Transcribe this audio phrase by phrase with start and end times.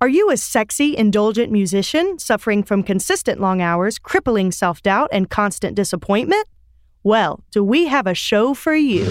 [0.00, 5.28] Are you a sexy, indulgent musician suffering from consistent long hours, crippling self doubt, and
[5.28, 6.46] constant disappointment?
[7.02, 9.06] Well, do we have a show for you?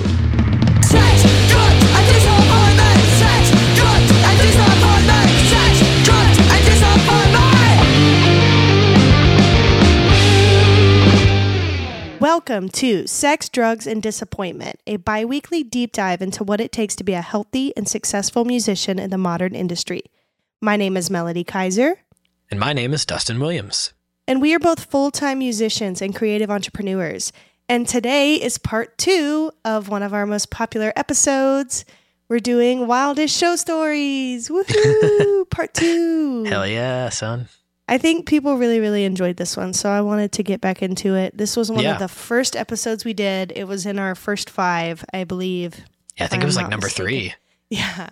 [0.82, 1.84] Sex, drugs.
[3.20, 4.08] Sex, drugs.
[5.50, 6.38] Sex, drugs.
[12.22, 16.96] Welcome to Sex, Drugs, and Disappointment, a bi weekly deep dive into what it takes
[16.96, 20.04] to be a healthy and successful musician in the modern industry.
[20.62, 22.00] My name is Melody Kaiser,
[22.50, 23.94] And my name is Dustin Williams.
[24.28, 27.32] and we are both full time musicians and creative entrepreneurs.
[27.70, 31.86] And today is part two of one of our most popular episodes.
[32.30, 34.50] We're doing Wildest Show Stories.
[34.50, 35.50] Woohoo!
[35.50, 36.44] part two.
[36.46, 37.48] Hell yeah, son.
[37.90, 41.16] I think people really, really enjoyed this one, so I wanted to get back into
[41.16, 41.38] it.
[41.38, 41.94] This was one Yeah.
[41.94, 43.54] of the first episodes we did.
[43.56, 45.80] It was in our first five, I believe.
[46.18, 47.06] Yeah, I think it was like number mistaken.
[47.06, 47.34] three.
[47.70, 48.10] Yeah.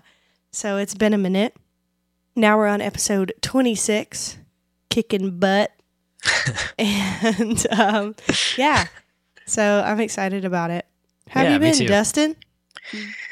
[0.52, 1.56] So it's been a minute.
[2.36, 4.38] Now we're on episode 26,
[4.89, 5.72] kicking butt.
[6.78, 8.16] and um,
[8.58, 8.88] yeah,
[9.45, 10.86] so I'm excited about it.
[11.30, 11.88] How have Yeah, you been.
[11.88, 12.36] Dustin?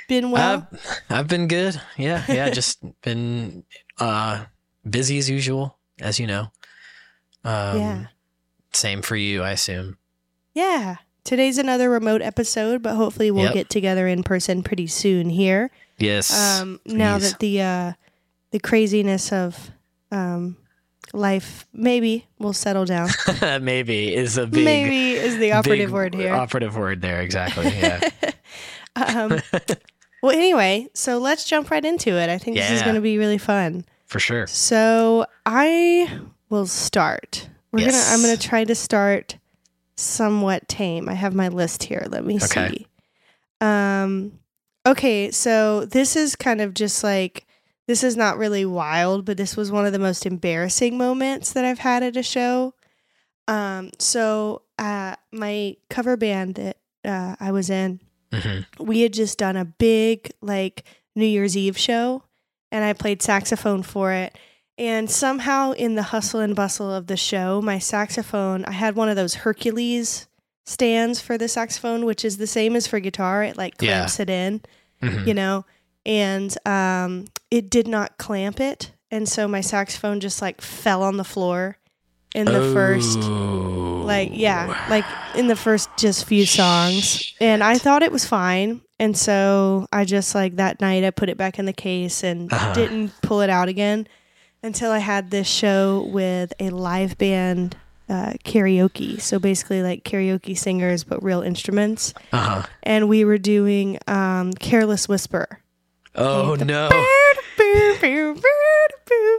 [0.08, 0.68] Been well?
[0.72, 1.80] I've, I've been good.
[1.98, 3.64] Yeah, yeah, just been
[4.00, 4.46] uh,
[4.90, 6.52] busy as usual, as you know.
[7.44, 8.06] Um, yeah.
[8.74, 9.98] Same for you, I assume.
[10.54, 10.98] Yeah.
[11.24, 13.54] Today's another remote episode, but hopefully we'll Yep.
[13.54, 15.72] get together in person pretty soon here.
[16.00, 16.60] Yes.
[16.62, 17.94] um, now that the uh,
[18.54, 19.72] the craziness of
[20.12, 20.56] um,
[21.12, 23.10] life maybe will settle down.
[23.62, 26.32] maybe is a big maybe is the operative word here.
[26.34, 27.66] Operative word there, exactly.
[27.66, 28.10] Yeah.
[28.96, 29.42] um,
[30.22, 32.30] well, anyway, so let's jump right into it.
[32.30, 33.86] I think this is going to be really fun.
[34.06, 34.46] for sure.
[34.46, 37.50] So I will start.
[37.72, 38.04] We're gonna.
[38.06, 39.38] I'm gonna try to start
[39.98, 41.10] somewhat tame.
[41.10, 42.06] I have my list here.
[42.08, 42.70] Let me Okay.
[42.70, 42.88] see.
[43.62, 44.34] Um.
[44.86, 47.48] Okay, so this is kind of just like
[47.88, 51.66] this is not really wild, but this was one of the most embarrassing moments that
[51.66, 52.74] I've had at a show.
[53.48, 53.92] Um.
[54.00, 58.00] So, uh, my cover band that uh, I was in,
[58.34, 60.84] hmm we had just done a big like
[61.16, 62.24] New Year's Eve show
[62.72, 64.36] and I played saxophone for it.
[64.80, 69.10] And somehow in the hustle and bustle of the show, my saxophone, I had one
[69.10, 70.28] of those Hercules
[70.66, 73.44] stands for the saxophone, which is the same as for guitar.
[73.44, 73.98] It like Yeah.
[73.98, 74.62] clamps it in,
[75.02, 75.66] hmm you know,
[76.06, 77.26] and um,
[77.58, 78.92] it did not clamp it.
[79.12, 81.78] And so my saxophone just like fell on the floor
[82.34, 85.06] in the first like yeah like
[85.36, 90.04] in the first just few songs and i thought it was fine and so i
[90.04, 92.74] just like that night i put it back in the case and Uh-huh.
[92.74, 94.08] didn't pull it out again
[94.64, 97.78] until i had this show with a live band
[98.10, 102.64] uh, karaoke so basically like karaoke singers but real instruments Uh-huh.
[102.82, 105.60] and we were doing um, careless whisper
[106.16, 106.56] Oh
[107.58, 108.42] the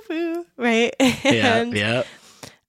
[0.09, 2.03] boo, right yeah, and yeah.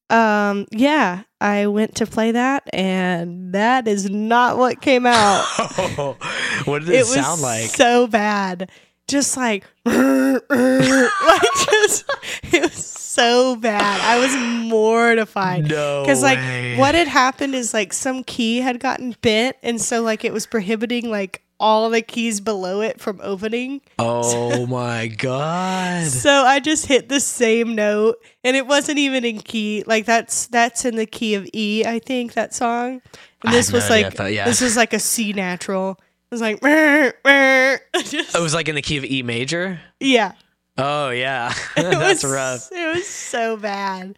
[0.09, 5.43] um yeah i went to play that and that is not what came out
[6.65, 7.69] what did it, it was sound like?
[7.69, 8.69] so bad
[9.07, 12.05] just like like just
[12.51, 14.35] it was so bad i was
[14.67, 16.01] mortified no.
[16.01, 16.75] because like way.
[16.77, 20.45] what had happened is like some key had gotten bent and so like it was
[20.45, 26.07] prohibiting like all the keys below it from opening Oh my god.
[26.07, 29.83] so I just hit the same note and it wasn't even in key.
[29.87, 33.01] Like that's that's in the key of E, I think, that song.
[33.43, 34.45] And this have no was like thought- yeah.
[34.45, 35.91] this was like a C natural.
[35.99, 39.79] It was like "Mer, mer." Just- It was like in the key of E major.
[39.99, 40.33] yeah.
[40.77, 42.69] Oh yeah, that's was, rough.
[42.71, 44.17] It was so bad.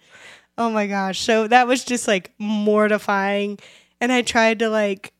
[0.57, 1.19] Oh my gosh.
[1.19, 3.59] So that was just like mortifying.
[4.01, 5.11] And I tried to like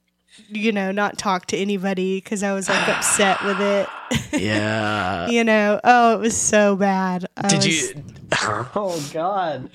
[0.49, 3.87] you know, not talk to anybody because I was like upset with it.
[4.31, 5.27] Yeah.
[5.27, 7.25] you know, oh, it was so bad.
[7.35, 8.03] I Did was- you?
[8.75, 9.69] Oh god.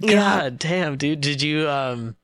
[0.00, 0.40] Yeah.
[0.40, 1.20] God damn, dude.
[1.20, 2.16] Did you um,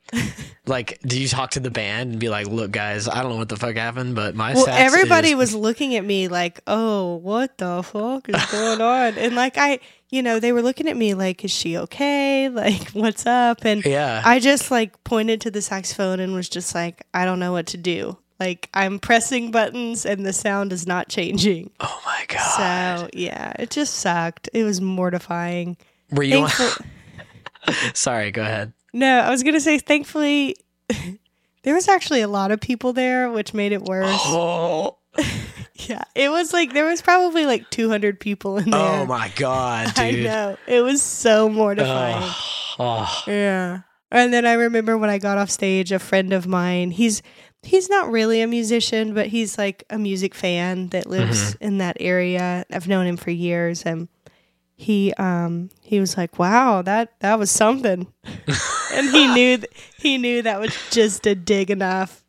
[0.66, 3.36] like, did you talk to the band and be like, "Look, guys, I don't know
[3.38, 7.16] what the fuck happened, but my Well, everybody is- was looking at me like, "Oh,
[7.16, 9.78] what the fuck is going on?" And like I,
[10.14, 12.48] you know, they were looking at me like, "Is she okay?
[12.64, 14.22] Like, what's up?" And Yeah.
[14.24, 17.66] I just like pointed to the saxophone and was just like, "I don't know what
[17.68, 18.16] to do.
[18.38, 23.00] Like, I'm pressing buttons and the sound is not changing." oh my god.
[23.00, 24.48] So yeah, it just sucked.
[24.52, 25.76] It was mortifying.
[26.12, 26.46] Were you?
[26.46, 26.84] Thankful-
[27.94, 28.30] Sorry.
[28.30, 28.72] Go ahead.
[28.92, 30.56] no, I was gonna say, thankfully,
[31.62, 34.06] there was actually a lot of people there, which made it worse.
[34.26, 34.98] Oh.
[35.88, 38.80] Yeah, it was like there was probably like 200 people in there.
[38.80, 39.98] Oh my god, dude!
[39.98, 40.56] I know.
[40.68, 42.22] It was so mortifying.
[42.22, 43.22] Oh, oh.
[43.26, 43.80] Yeah.
[44.12, 47.22] And then I remember when I got off stage, a friend of mine, he's
[47.64, 51.64] he's not really a musician, but he's like a music fan that lives Mm-hmm.
[51.64, 52.64] in that area.
[52.70, 54.06] I've known him for years and
[54.76, 58.06] he um he was like, "Wow, that that was something,"
[58.92, 62.23] and he knew th- he knew that was just a dig enough.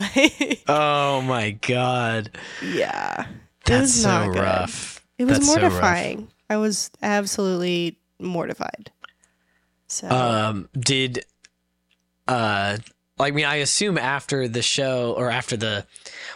[0.68, 2.30] Oh my god.
[2.62, 3.26] yeah,
[3.64, 4.40] That's so not good.
[4.40, 5.04] rough.
[5.18, 6.28] It was That's so mortifying.
[6.48, 8.90] I was absolutely mortified.
[9.88, 11.24] So Um, did
[12.28, 12.78] uh,
[13.18, 15.86] like I mean, I assume after the show or after the,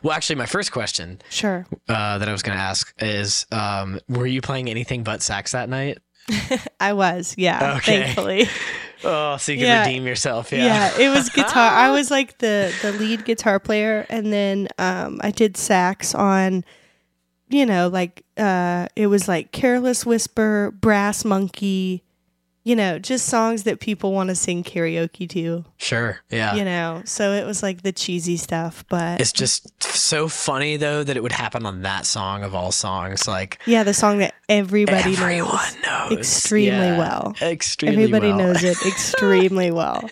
[0.03, 4.01] well, actually, my first question sure, uh, that I was going to ask is, um,
[4.09, 5.99] were you playing anything but sax that night?
[6.81, 7.35] I was.
[7.39, 8.03] Yeah, Okay.
[8.03, 8.49] thankfully.
[9.05, 9.87] Oh, so you can Yeah.
[9.87, 10.53] redeem yourself.
[10.53, 10.65] Yeah.
[10.65, 10.99] Yeah.
[10.99, 11.71] it was guitar.
[11.71, 16.65] I was like the the lead guitar player, and then um, I did sax on,
[17.49, 22.03] you know, like uh, it was like "Careless Whisper," "Brass Monkey,"
[22.67, 25.65] you know, just songs that people want to sing karaoke to.
[25.77, 26.21] Sure.
[26.31, 26.55] Yeah.
[26.55, 31.05] You know, so it was like the cheesy stuff, but It's just so funny though
[31.05, 33.29] that it would happen on that song of all songs.
[33.29, 35.51] Like yeah, the song that everybody everyone
[35.83, 36.11] knows.
[36.11, 37.35] knows extremely Yeah, well.
[37.43, 38.39] Extremely Everybody well.
[38.39, 40.09] knows it extremely well.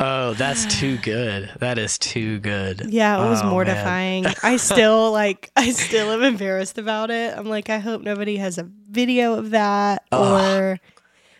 [0.00, 1.50] Oh, that's too good.
[1.58, 2.86] That is too good.
[2.88, 4.26] Yeah, it was Oh, mortifying.
[4.44, 7.36] I still like I still am embarrassed about it.
[7.36, 10.50] I'm like I hope nobody has a video of that Ugh.
[10.52, 10.78] or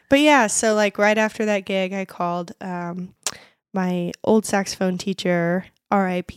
[0.08, 3.14] But yeah, so like right after that gig I called um
[3.74, 6.30] my old saxophone teacher, RIP,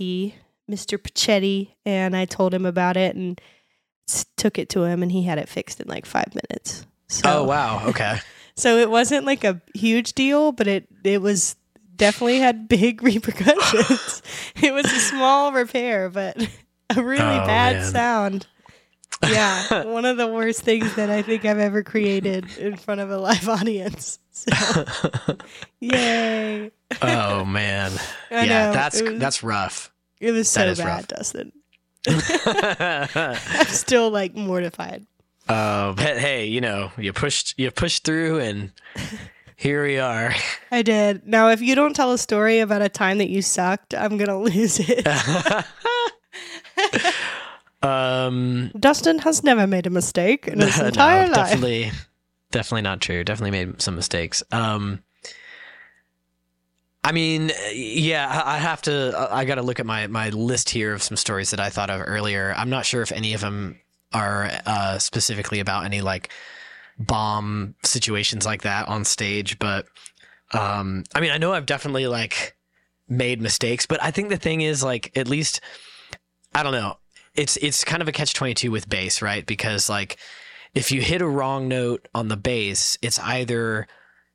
[0.69, 0.97] Mr.
[0.97, 3.39] Pachetti, and I told him about it and
[4.35, 6.85] took it to him and he had it fixed in like 5 minutes.
[7.07, 7.87] So Oh wow.
[7.87, 8.19] Okay.
[8.55, 11.55] so it wasn't like a huge deal, but it it was
[11.95, 14.21] definitely had big repercussions.
[14.61, 16.35] it was a small repair, but
[16.89, 17.91] a really Oh, bad man.
[17.91, 18.47] sound.
[19.23, 23.11] Yeah, one of the worst things that I think I've ever created in front of
[23.11, 24.19] a live audience.
[24.31, 24.85] So,
[25.79, 26.71] yay!
[27.01, 27.91] oh man.
[28.31, 29.91] I yeah, know, that's was, that's rough.
[30.19, 31.07] it was so bad, rough.
[31.07, 31.51] Dustin.
[32.07, 35.05] I'm still like mortified.
[35.47, 38.71] Um, but hey, you know, you pushed you pushed through and
[39.55, 40.33] here we are.
[40.71, 41.27] I did.
[41.27, 44.39] Now, if you don't tell a story about a time that you sucked, I'm gonna
[44.39, 45.05] lose it.
[47.83, 51.49] Um Dustin has never made a mistake in his entire no, life.
[51.49, 51.91] definitely
[52.51, 53.23] definitely not true.
[53.23, 54.43] Definitely made some mistakes.
[54.51, 55.03] Um
[57.03, 59.27] I mean, yeah, I have to.
[59.31, 61.89] I got to look at my my list here of some stories that I thought
[61.89, 62.53] of earlier.
[62.55, 63.79] I'm not sure if any of them
[64.13, 66.29] are uh, specifically about any like
[66.99, 69.87] bomb situations like that on stage, but
[70.53, 72.55] um, I mean, I know I've definitely like
[73.09, 75.59] made mistakes, but I think the thing is like at least
[76.53, 76.97] I don't know.
[77.35, 79.45] It's it's kind of a catch twenty two with bass, right?
[79.45, 80.17] Because like
[80.73, 83.87] if you hit a wrong note on the bass, it's either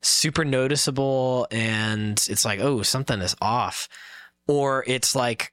[0.03, 3.89] super noticeable and it's like, oh, something is off,
[4.47, 5.53] or it's like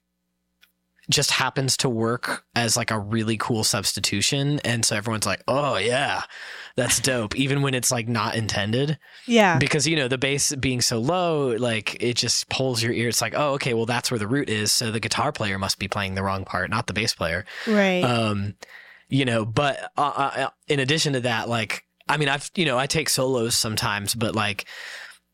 [1.09, 5.77] just happens to work as like a really cool substitution, and so everyone's like, oh
[5.77, 6.23] yeah,
[6.75, 8.97] that's dope, even when it's like not intended
[9.27, 9.57] Yeah.
[9.59, 13.21] because you know the bass being so low like it just pulls your ear it's
[13.21, 15.87] like oh okay well that's where the root is so the guitar player must be
[15.87, 18.03] playing the wrong part not the bass player Right.
[18.03, 18.55] um
[19.09, 22.77] you know but uh, uh, in addition to that like i mean i've you know
[22.79, 24.65] i take solos sometimes but like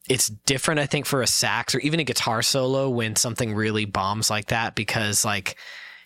[0.10, 3.86] it's different i think for a sax or even a guitar solo when something really
[3.86, 5.56] bombs like that because like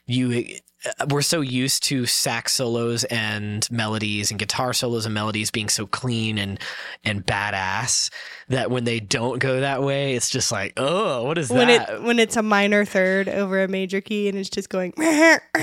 [0.06, 0.46] you
[0.86, 5.70] uh, we're so used to sax solos and melodies and guitar solos and melodies being
[5.70, 6.60] so clean and
[7.06, 8.12] and badass
[8.50, 11.58] that when they don't go that way it's just like oh what is that?
[11.58, 14.70] when that it when it's a minor third over a major key and it's just
[14.70, 14.94] going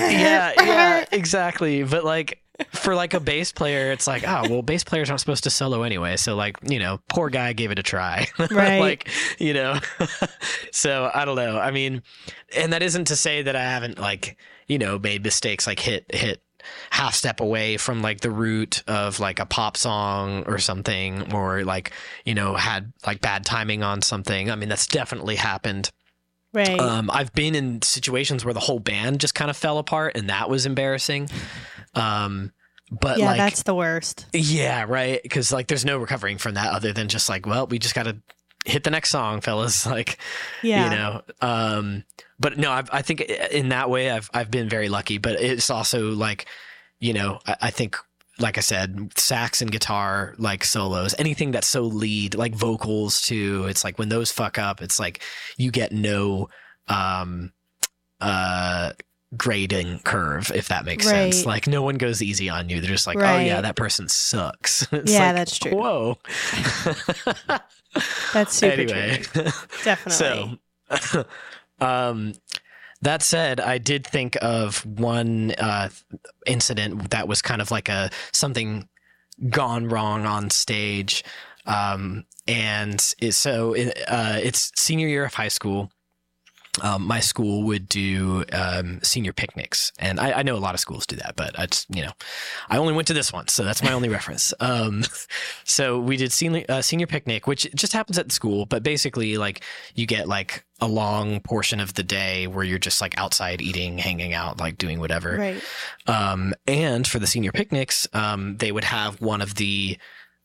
[0.01, 1.83] yeah, yeah, exactly.
[1.83, 2.40] But like
[2.71, 5.83] for like a bass player, it's like, oh, well, bass players aren't supposed to solo
[5.83, 6.17] anyway.
[6.17, 8.27] So like, you know, poor guy gave it a try.
[8.51, 8.79] Right.
[8.79, 9.07] like,
[9.39, 9.79] you know.
[10.71, 11.57] so I don't know.
[11.57, 12.01] I mean,
[12.55, 14.37] and that isn't to say that I haven't like,
[14.67, 16.41] you know, made mistakes like hit hit
[16.89, 21.63] half step away from like the root of like a pop song or something or
[21.63, 21.91] like,
[22.25, 24.49] you know, had like bad timing on something.
[24.51, 25.91] I mean, that's definitely happened.
[26.53, 30.15] Right Um, I've been in situations where the whole band just kind of fell apart,
[30.15, 31.29] and that was embarrassing.
[31.95, 32.51] Um,
[32.91, 36.73] but yeah like, that's the worst yeah, right, because like, there's no recovering from that
[36.73, 38.17] other than just like, well, we just got to
[38.65, 39.85] hit the next song, fellas.
[39.91, 40.17] Like,
[40.61, 41.21] yeah you know.
[41.41, 42.03] Um,
[42.39, 45.17] but no, I've, I think in that way, I've I've been very lucky.
[45.17, 46.45] But it's also like,
[46.99, 47.97] you know, I, I think.
[48.41, 53.65] Like I said, sax and guitar, like solos, anything that's so lead, like vocals too.
[53.69, 55.21] It's like when those fuck up, it's like
[55.57, 56.49] you get no
[56.87, 57.53] um
[58.19, 58.91] uh
[59.37, 61.45] grading curve if that makes sense.
[61.45, 62.81] Like no one goes easy on you.
[62.81, 64.85] They're just like oh yeah that person sucks.
[64.91, 65.71] It's Yeah, like, that's true.
[65.71, 66.17] whoa.
[68.33, 69.19] That's super anyway.
[69.23, 69.43] true.
[69.83, 70.59] Definitely.
[70.99, 71.25] So
[71.79, 72.33] um
[73.01, 75.89] that said i did think of one uh
[76.45, 78.87] incident that was kind of like a something
[79.49, 81.23] gone wrong on stage.
[81.65, 85.91] Um, and it, so it, uh, it's senior year of high school.
[86.81, 90.79] Um, my school would do um, senior picnics, and I, I know a lot of
[90.79, 92.11] schools do that, but I just you know,
[92.69, 94.53] I only went to this one, so that's my only reference.
[94.59, 95.03] Um,
[95.65, 99.37] so we did senior uh, senior picnic, which just happens at the school, but basically
[99.37, 99.63] like
[99.95, 103.99] you get like a long portion of the day where you're just like outside eating,
[103.99, 105.37] hanging out, like doing whatever.
[105.37, 105.63] Right.
[106.07, 109.97] Um, and for the senior picnics, um, they would have one of the,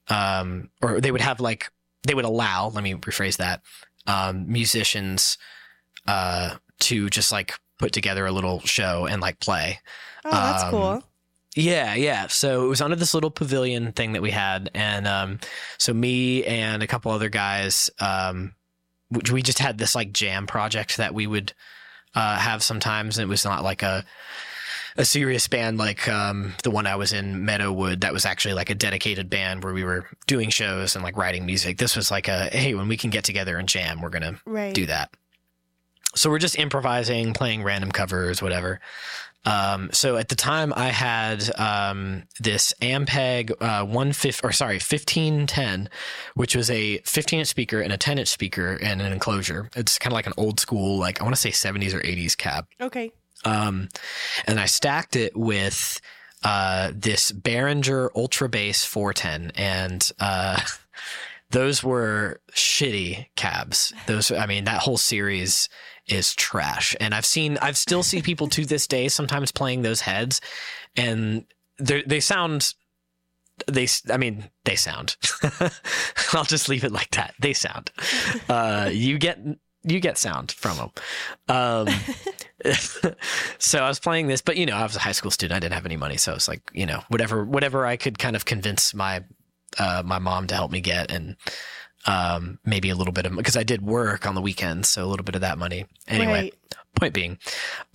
[0.08, 1.72] um, or they would have like,
[2.06, 3.62] they would allow, let me rephrase that,
[4.06, 5.38] um, musicians,
[6.08, 9.80] uh, to just like put together a little show and like play.
[10.24, 11.02] Oh, that's Um, cool.
[11.54, 12.26] Yeah, yeah.
[12.26, 15.38] So it was under this little pavilion thing that we had, and um,
[15.78, 18.54] so me and a couple other guys, um,
[19.32, 21.54] we just had this like jam project that we would
[22.14, 23.16] uh, have sometimes.
[23.16, 24.04] And it was not like a
[24.98, 28.00] a serious band like um, the one I was in, Meadowwood.
[28.00, 31.46] That was actually like a dedicated band where we were doing shows and like writing
[31.46, 31.78] music.
[31.78, 34.74] This was like a hey, when we can get together and jam, we're gonna Right.
[34.74, 35.10] do that.
[36.16, 38.80] So we're just improvising, playing random covers, whatever.
[39.44, 44.80] Um, so at the time, I had um, this Ampeg uh, one fifth, or sorry,
[44.80, 45.88] fifteen ten,
[46.34, 49.70] which was a fifteen inch speaker and a ten inch speaker and an enclosure.
[49.76, 52.34] It's kind of like an old school, like I want to say seventies or eighties
[52.34, 52.66] cab.
[52.80, 53.12] Okay.
[53.44, 53.88] Um,
[54.46, 56.00] and I stacked it with
[56.42, 60.60] uh, this Behringer Ultra Bass 410, and uh,
[61.50, 63.92] those were shitty cabs.
[64.06, 65.68] Those, I mean, that whole series
[66.08, 66.94] is trash.
[67.00, 70.40] And I've seen, I've still see people to this day sometimes playing those heads,
[70.96, 71.44] and
[71.78, 72.74] they sound.
[73.66, 75.16] They, I mean, they sound.
[76.34, 77.34] I'll just leave it like that.
[77.40, 77.90] They sound.
[78.48, 79.38] Uh, you get
[79.86, 80.90] you get sound from them.
[81.48, 81.88] Um,
[83.58, 85.56] so I was playing this, but you know, I was a high school student.
[85.56, 88.36] I didn't have any money, so it's like you know, whatever, whatever I could kind
[88.36, 89.24] of convince my
[89.78, 91.36] uh, my mom to help me get, and
[92.06, 95.08] um, maybe a little bit of because I did work on the weekends, so a
[95.08, 95.86] little bit of that money.
[96.08, 96.54] Anyway, Right.
[96.94, 97.38] point being,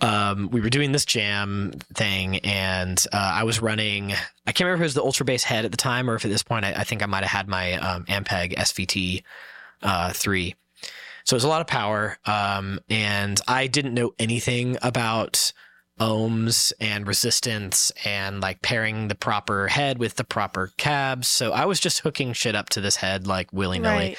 [0.00, 4.12] um, we were doing this jam thing, and uh, I was running.
[4.46, 6.24] I can't remember if it was the Ultra Bass head at the time, or if
[6.24, 9.22] at this point I, I think I might have had my um, Ampeg SVT
[9.82, 10.54] uh, three.
[11.24, 15.52] So it was a lot of power, um, and I didn't know anything about
[16.02, 21.28] ohms and resistance and like pairing the proper head with the proper cabs.
[21.28, 24.16] So I was just hooking shit up to this head like willy nilly.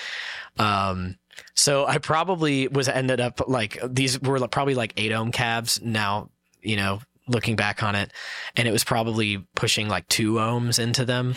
[0.57, 0.89] Right.
[0.89, 1.17] Um,
[1.55, 6.29] so I probably was ended up like these were probably like eight ohm cabs now,
[6.61, 8.11] you know, looking back on it,
[8.55, 11.35] and it was probably pushing like two ohms into them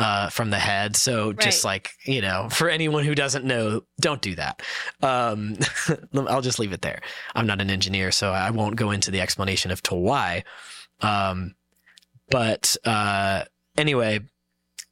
[0.00, 0.96] uh, from the head.
[0.96, 4.62] So just like you know, for anyone who doesn't know, don't do that.
[5.02, 5.58] Um,
[6.14, 7.02] I'll just leave it there.
[7.34, 10.44] I'm not an engineer, so I won't go into the explanation of to why.
[11.00, 11.54] Um,
[12.30, 13.44] but uh,
[13.76, 14.20] anyway,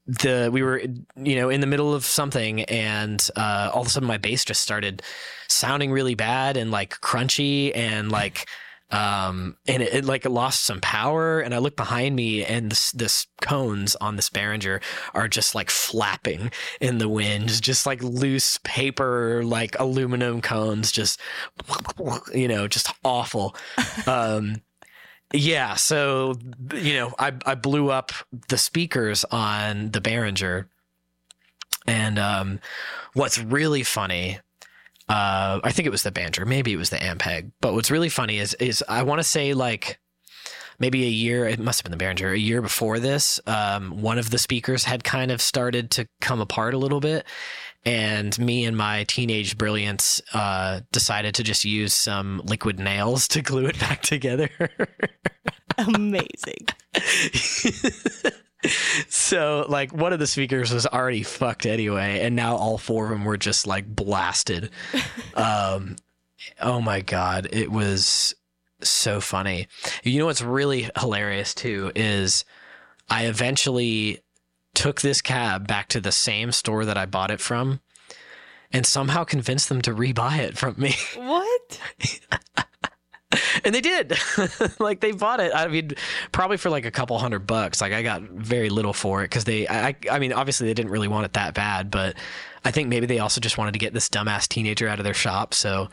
[0.07, 0.83] the we were
[1.17, 4.45] you know in the middle of something and uh, all of a sudden my bass
[4.45, 5.03] just started
[5.49, 8.47] sounding really bad and like crunchy and like
[8.91, 12.91] um and it, it like lost some power and i look behind me and this,
[12.93, 14.81] this cones on this behringer
[15.13, 21.21] are just like flapping in the wind just like loose paper like aluminum cones just
[22.35, 23.55] you know just awful.
[24.07, 24.63] Um
[25.33, 26.37] yeah, so
[26.73, 28.13] you know, I I blew up
[28.49, 30.67] the speakers on the Behringer,
[31.87, 32.61] and um,
[33.13, 34.39] what's really funny,
[35.09, 38.09] uh, I think it was the Behringer, maybe it was the Ampeg, but what's really
[38.09, 39.99] funny is is I want to say like
[40.79, 44.19] maybe a year, it must have been the Behringer, a year before this, um, one
[44.19, 47.25] of the speakers had kind of started to come apart a little bit.
[47.85, 53.43] And me and my teenage brilliance uh, decided to just use some liquid nails to
[53.43, 54.51] glue it back together.
[55.79, 56.67] Amazing.
[59.09, 63.11] so like one of the speakers was already fucked anyway and now all four of
[63.11, 64.71] them were just like blasted.
[65.35, 65.97] Um
[66.61, 68.35] oh my god it was
[68.81, 69.69] so funny.
[70.03, 72.45] You know what's really hilarious too is
[73.09, 74.21] i eventually
[74.75, 77.81] took this cab back to the same store that i bought it from
[78.73, 80.95] and somehow convinced them to rebuy it from me.
[81.17, 81.81] What?
[83.65, 84.17] and they did
[84.79, 85.93] like they bought it i mean
[86.33, 89.45] probably for like a couple hundred bucks like i got very little for it because
[89.45, 92.17] they I, I mean obviously they didn't really want it that bad but
[92.65, 95.15] i think maybe they also just wanted to get this dumbass teenager out of their
[95.15, 95.89] shop so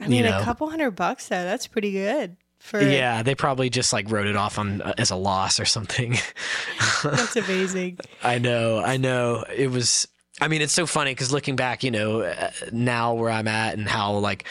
[0.00, 1.44] I mean, you know a couple hundred bucks though.
[1.44, 2.80] That's pretty good for.
[2.82, 6.16] yeah they probably just like wrote it off on uh, as a loss or something
[7.02, 7.98] That's amazing.
[8.22, 9.44] I know, I know.
[9.54, 10.06] It was.
[10.40, 13.76] I mean, it's so funny because looking back, you know, uh, now where I'm at
[13.76, 14.44] and how like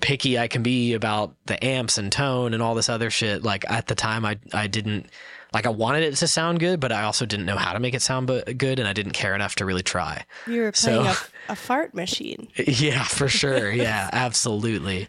[0.00, 3.42] picky I can be about the amps and tone and all this other shit.
[3.42, 5.06] Like at the time, I I didn't
[5.52, 7.94] like I wanted it to sound good, but I also didn't know how to make
[7.94, 10.24] it sound good, and I didn't care enough to really try.
[10.48, 11.16] You were So- playing a,
[11.52, 12.48] a fart machine.
[12.66, 13.70] Yeah, for sure.
[13.70, 15.08] Yeah, absolutely.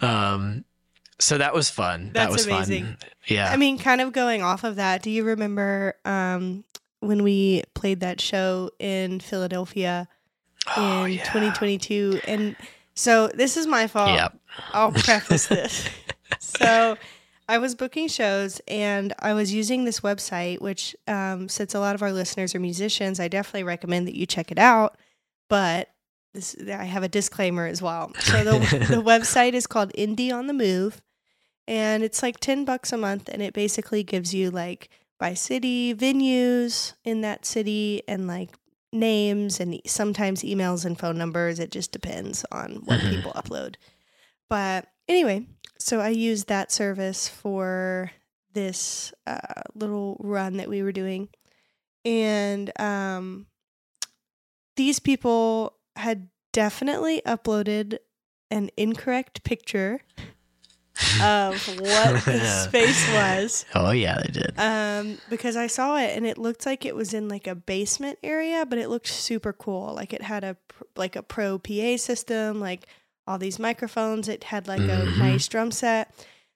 [0.00, 0.64] Um,
[1.18, 2.10] so that was fun.
[2.14, 2.84] that was amazing.
[2.84, 2.96] fun.
[3.26, 3.50] Yeah.
[3.50, 6.64] I mean, kind of going off of that, do you remember um,
[7.00, 10.08] when we played that show in Philadelphia
[10.76, 11.24] Oh, in yeah.
[11.24, 12.20] 2022?
[12.26, 12.56] And
[13.00, 14.10] so this is my fault.
[14.10, 14.38] Yep.
[14.72, 15.88] I'll preface this.
[16.38, 16.98] so
[17.48, 21.94] I was booking shows and I was using this website, which, um, since a lot
[21.94, 24.98] of our listeners are musicians, I definitely recommend that you check it out.
[25.48, 25.88] But
[26.34, 28.12] this, I have a disclaimer as well.
[28.20, 31.00] So the, the website is called Indie on the Move,
[31.66, 35.94] and it's like ten bucks a month, and it basically gives you like by city
[35.94, 38.50] venues in that city and like
[38.92, 41.58] names and sometimes emails and phone numbers.
[41.58, 43.10] It just depends on what Mhm.
[43.10, 43.76] people upload.
[44.48, 45.46] But anyway,
[45.78, 48.10] so I used that service for
[48.52, 51.28] this uh, little run that we were doing,
[52.04, 53.46] and um,
[54.76, 57.98] these people had definitely uploaded
[58.50, 60.00] an incorrect picture
[61.20, 64.58] of what the space was Oh yeah, they did.
[64.58, 68.18] um, because I saw it and it looked like it was in like a basement
[68.22, 69.94] area, but it looked super cool.
[69.94, 70.56] Like it had a
[70.96, 72.86] like a pro PA system, like
[73.26, 74.28] all these microphones.
[74.28, 75.16] It had like Mhm.
[75.16, 76.12] a nice drum set.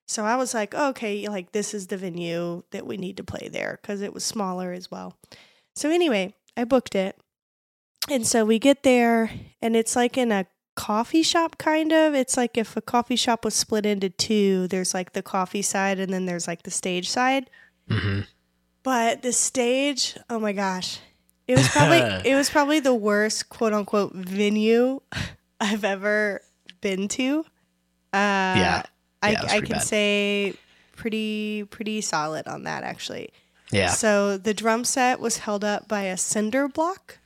[0.07, 3.49] So I was like, okay, like this is the venue that we need to play
[3.51, 5.17] there because it was smaller as well.
[5.75, 7.17] So anyway, I booked it,
[8.11, 9.31] and so we get there,
[9.63, 13.45] and it's like in a coffee shop kind of it's like if a coffee shop
[13.45, 17.09] was split into two there's like the coffee side and then there's like the stage
[17.09, 17.49] side
[17.89, 18.21] hmm
[18.83, 20.99] but the stage, oh my gosh.
[21.49, 22.01] It was probably
[22.31, 25.01] it was probably the worst quote unquote venue
[25.61, 26.43] I've ever
[26.83, 27.41] been to.
[27.41, 27.43] Uh
[28.13, 28.83] Yeah.
[29.23, 29.83] I, Yeah, was I can bad.
[29.83, 30.55] say
[30.97, 33.31] pretty pretty solid on that actually.
[33.71, 33.89] Yeah.
[33.89, 37.19] So the drum set was held up by a cinder block.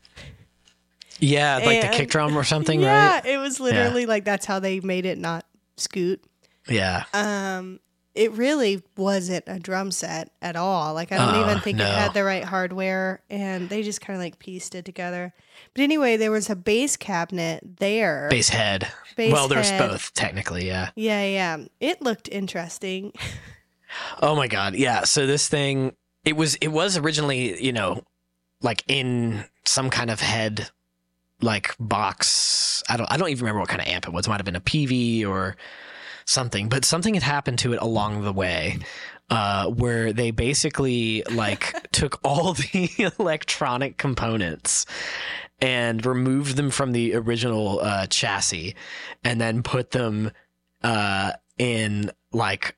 [1.19, 2.87] Yeah, like the kick drum or something, right?
[2.87, 3.27] yeah, right?
[3.27, 5.45] it was literally like that's how they made it not
[5.77, 6.23] scoot.
[6.69, 7.05] Yeah.
[7.15, 7.81] Um,
[8.15, 10.93] it really wasn't a drum set at all.
[10.95, 11.85] Like I don't Oh, even think no.
[11.85, 15.33] it had the right hardware, and they just kind of like pieced it together.
[15.75, 18.29] But anyway, there was a bass cabinet there.
[18.31, 18.89] Bass head.
[19.17, 20.91] Bass well, there's both technically, yeah.
[20.97, 21.65] Yeah, yeah.
[21.81, 23.13] It looked interesting.
[24.21, 25.05] Oh my god, yeah.
[25.05, 28.03] So this thing, it was it was originally, you know,
[28.61, 30.69] like in some kind of head,
[31.41, 32.83] like box.
[32.89, 34.27] I don't I don't even remember what kind of amp it was.
[34.27, 35.57] It might have been a PV or
[36.25, 38.79] something, but something had happened to it along the way.
[39.31, 44.87] Uh, where they basically like took all the electronic components
[45.61, 48.75] and removed them from the original uh, chassis,
[49.25, 50.31] and then put them
[50.83, 52.75] uh, in like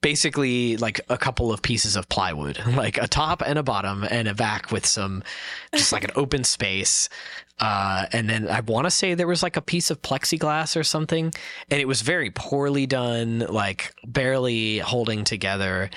[0.00, 4.28] basically like a couple of pieces of plywood, like a top and a bottom and
[4.28, 5.22] a back with some
[5.74, 7.08] just like an open space.
[7.58, 10.84] Uh, and then I want to say there was like a piece of plexiglass or
[10.84, 11.32] something,
[11.70, 15.90] and it was very poorly done, like barely holding together.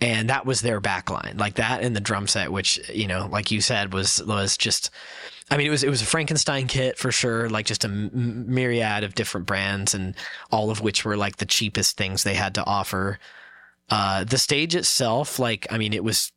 [0.00, 3.50] And that was their backline, like that and the drum set, which you know, like
[3.50, 4.90] you said, was was just.
[5.52, 8.10] I mean, it was it was a Frankenstein kit for sure, like just a m-
[8.52, 10.14] myriad of different brands, and
[10.50, 13.18] all of which were like the cheapest things they had to offer.
[13.90, 16.32] Uh, the stage itself, like, I mean, it was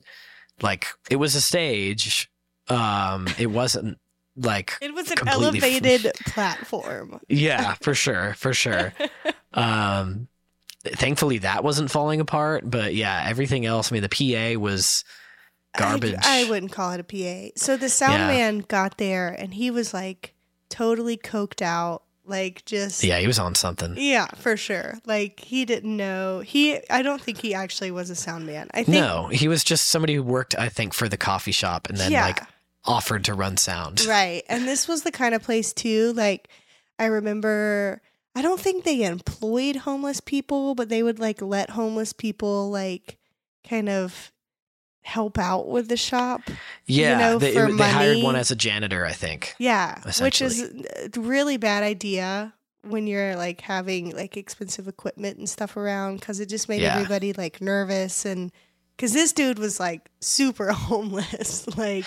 [0.62, 2.30] like it was a stage.
[2.68, 3.98] Um, it wasn't
[4.36, 7.20] like It was an Completely f- elevated platform.
[7.30, 8.94] yeah, for sure, for sure.
[9.54, 10.28] Um,
[10.84, 13.90] thankfully that wasn't falling apart, but yeah, everything else.
[13.90, 14.10] I mean, the
[14.56, 15.06] PA was
[15.78, 16.16] garbage.
[16.22, 17.52] I, I wouldn't call it a PA.
[17.56, 18.28] So the sound Yeah.
[18.28, 20.34] man got there, and he was like
[20.70, 23.96] totally coked out, like just yeah, he was on something.
[23.98, 24.96] Yeah, for sure.
[25.06, 26.40] Like he didn't know.
[26.40, 28.68] He I don't think he actually was a sound man.
[28.74, 31.88] I think No, he was just somebody who worked, I think, for the coffee shop
[31.90, 32.42] and then yeah, like
[32.84, 34.06] offered to run sound.
[34.06, 34.44] right.
[34.50, 36.14] And this was the kind of place too.
[36.14, 36.50] Like
[37.00, 38.02] I remember
[38.36, 43.18] I don't think they employed homeless people, but they would like let homeless people like
[43.70, 44.32] kind of
[45.06, 46.42] help out with the shop.
[46.88, 49.54] Yeah, know, they, for they hired one as a janitor, I think.
[49.60, 55.48] Yeah, which is a really bad idea when you're like having like expensive equipment and
[55.48, 56.96] stuff around because it just made Yeah.
[56.96, 58.52] everybody like nervous and
[58.96, 62.06] because this dude was like super homeless like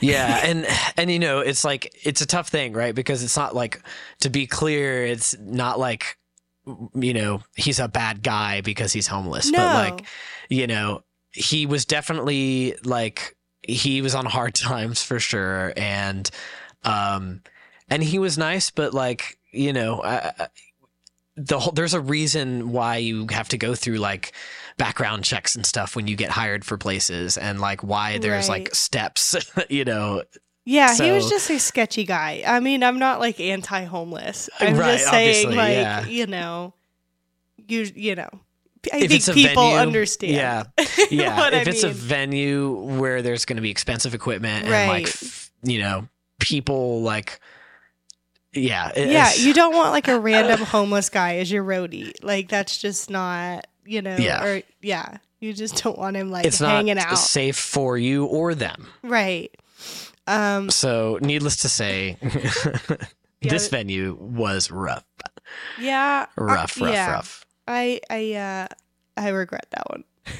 [0.00, 2.94] Yeah, and and you know, it's like it's a tough thing, right?
[2.94, 3.80] Because it's not like
[4.20, 6.16] to be clear, it's not like
[6.94, 10.06] you know, he's a bad guy because he's homeless, no but like,
[10.48, 16.30] you know, he was definitely like he was on hard times for sure and
[16.84, 17.42] um
[17.88, 20.48] and he was nice, but like, you know, I, I-
[21.36, 24.32] the whole there's a reason why you have to go through like
[24.76, 28.74] background checks and stuff when you get hired for places and like why there's like
[28.74, 29.36] steps
[29.70, 30.22] you know
[30.66, 32.42] Yeah, he was just a sketchy guy.
[32.46, 34.50] I mean, I'm not like anti-homeless.
[34.60, 36.06] I'm Right, just saying, like, yeah.
[36.06, 36.74] you know,
[37.68, 38.28] you you know,
[38.92, 40.32] I If think it's a people venue, understand.
[40.32, 40.62] yeah.
[41.10, 45.06] Yeah if I it's a venue where there's going to be expensive equipment and like
[45.08, 47.40] f- you know people like
[48.52, 52.12] yeah yeah, you don't want like a random homeless guy as your roadie.
[52.22, 54.44] Like that's just not, you know, Yeah.
[54.44, 57.16] or yeah, you just don't want him like it's not hanging out.
[57.18, 59.54] safe for you or them right.
[60.26, 62.16] Um so needless to say
[63.42, 65.04] Yeah, this venue was rough
[65.80, 67.10] yeah, uh, rough rough yeah.
[67.12, 68.66] rough I I uh
[69.16, 70.04] I regret that one.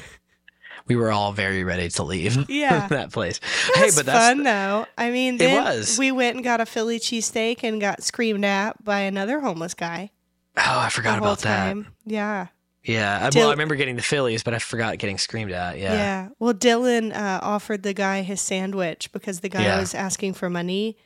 [0.89, 2.87] we were all very ready to leave Yeah.
[2.91, 4.87] that place It hey but that's fun though.
[4.99, 5.99] I mean, then was.
[5.99, 10.11] we went and got a Philly cheesesteak and got screamed at by another homeless guy.
[10.57, 11.87] oh i forgot about that time.
[12.05, 12.49] Yeah.
[12.83, 15.93] yeah I, well i remember getting the phillies but i forgot getting screamed at Yeah.
[15.95, 19.79] yeah Well, Dylan uh, offered the guy his sandwich because the guy Yeah.
[19.81, 20.97] was asking for money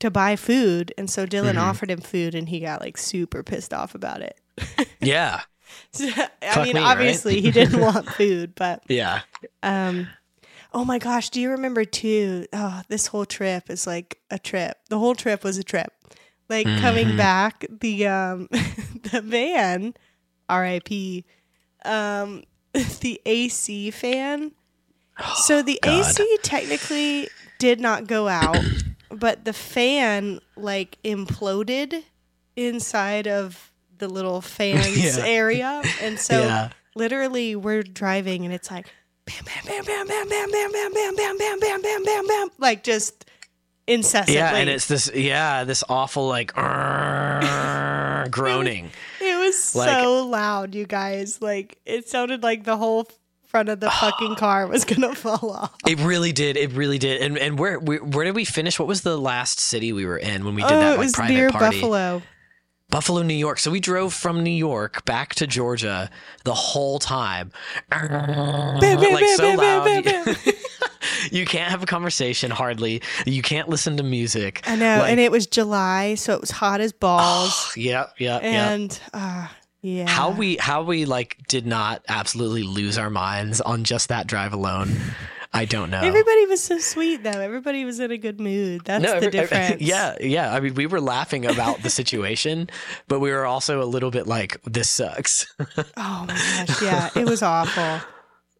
[0.00, 1.60] to buy food, and so Dylan Mhm.
[1.60, 4.36] offered him food, and he got like super pissed off about it.
[5.00, 5.42] yeah
[6.42, 6.90] I mean, me, right?
[6.90, 9.22] obviously he didn't want food, but yeah
[9.62, 10.08] um.
[10.74, 12.46] Oh my gosh, do you remember too?
[12.52, 14.78] Oh, this whole trip is like a trip.
[14.88, 15.92] The whole trip was a trip.
[16.48, 17.16] Like coming Mhm.
[17.16, 18.48] back, the um
[19.10, 19.94] the van,
[20.48, 21.24] R.I.P.
[21.84, 24.52] Um, the AC fan.
[25.34, 26.04] So the God.
[26.06, 28.64] AC technically did not go out,
[29.10, 32.02] but the fan like imploded
[32.56, 33.71] inside of
[34.02, 35.24] the little fans Yeah.
[35.24, 38.86] area, and so yeah literally we're driving and it's like
[39.24, 42.82] bam bam bam bam bam bam bam bam bam bam bam bam bam bam like
[42.82, 43.24] just
[43.86, 44.34] incessantly.
[44.34, 46.52] Yeah, and it's this yeah, this awful like
[48.30, 48.90] groaning.
[49.20, 51.40] it was like- so loud, you guys.
[51.40, 53.08] Like it sounded like the whole
[53.46, 55.74] front of the fucking car was gonna fall off.
[55.86, 56.56] It really did.
[56.56, 57.22] It really did.
[57.22, 58.78] And and where where, where did we finish?
[58.78, 60.98] What was the last city we were in when we did oh, that it like
[60.98, 61.80] was private near party?
[61.80, 62.22] Buffalo.
[62.92, 63.58] Buffalo, New York.
[63.58, 66.10] So we drove from New York back to Georgia
[66.44, 67.50] the whole time.
[67.90, 70.36] Bam, bam, like so bam, loud.
[71.32, 73.00] you can't have a conversation hardly.
[73.26, 74.62] You can't listen to music.
[74.66, 77.72] I know, Like- and it was July, so it was hot as balls.
[77.76, 78.52] Yep, yep, yep.
[78.52, 79.48] and uh,
[79.80, 84.26] yeah, How we how we like did not absolutely lose our minds on just that
[84.26, 84.94] drive alone.
[85.54, 86.00] I don't know.
[86.00, 87.30] Everybody was so sweet though.
[87.30, 88.82] Everybody was in a good mood.
[88.84, 89.80] That's the every- difference.
[89.82, 90.52] yeah, yeah.
[90.54, 92.70] I mean, we were laughing about the situation,
[93.06, 95.46] but we were also a little bit like, "This sucks."
[95.96, 96.34] Oh my
[96.66, 98.00] gosh, yeah, it was awful.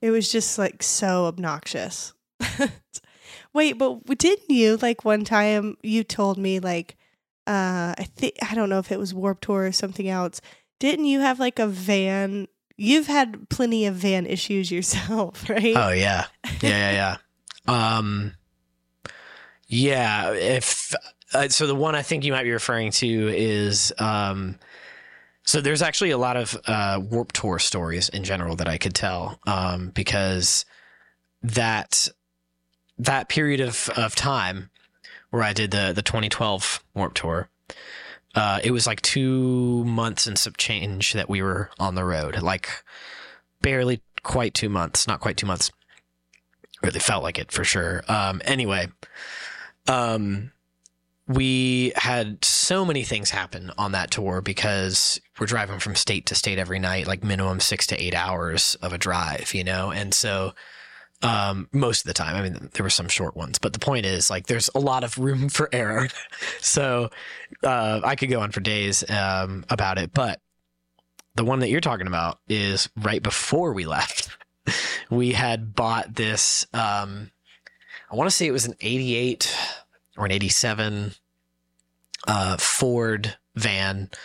[0.00, 2.12] It was just like so obnoxious.
[3.54, 6.96] Wait, but didn't you like one time you told me like
[7.46, 10.40] uh I think I don't know if it was Warped Tour or something else.
[10.80, 12.48] Didn't you have like a van?
[12.76, 15.74] You've had plenty of van issues yourself, right?
[15.76, 16.26] oh yeah,
[16.60, 17.16] yeah, yeah, yeah.
[17.68, 18.32] Um,
[19.68, 20.32] yeah.
[20.32, 20.92] If
[21.32, 24.58] uh, so, the one I think you might be referring to is um.
[25.44, 28.94] So there's actually a lot of uh, Warped Tour stories in general that I could
[28.94, 30.64] tell um, because
[31.42, 32.08] that
[32.98, 34.70] that period of, of time
[35.30, 37.48] where I did the the 2012 Warped Tour,
[38.34, 42.40] uh, it was like two months and some change that we were on the road,
[42.42, 42.68] like
[43.60, 45.70] barely quite two months, not quite two months.
[46.82, 48.02] Really felt like it for sure.
[48.08, 48.88] Um, anyway,
[49.86, 50.50] um,
[51.28, 56.34] we had so many things happen on that tour because we're driving from state to
[56.34, 59.92] state every night, like minimum six to eight hours of a drive, you know?
[59.92, 60.54] And so,
[61.22, 64.06] um, most of the time, I mean, there were some short ones, but the point
[64.06, 66.08] is like, there's a lot of room for error.
[66.60, 67.10] so,
[67.62, 70.40] uh, I could go on for days, um, about it, but
[71.34, 74.36] the one that you're talking about is right before we left.
[75.10, 77.30] we had bought this, um,
[78.10, 79.56] I want to say it was an 88
[80.16, 81.12] or an 87
[82.26, 84.10] uh, Ford van.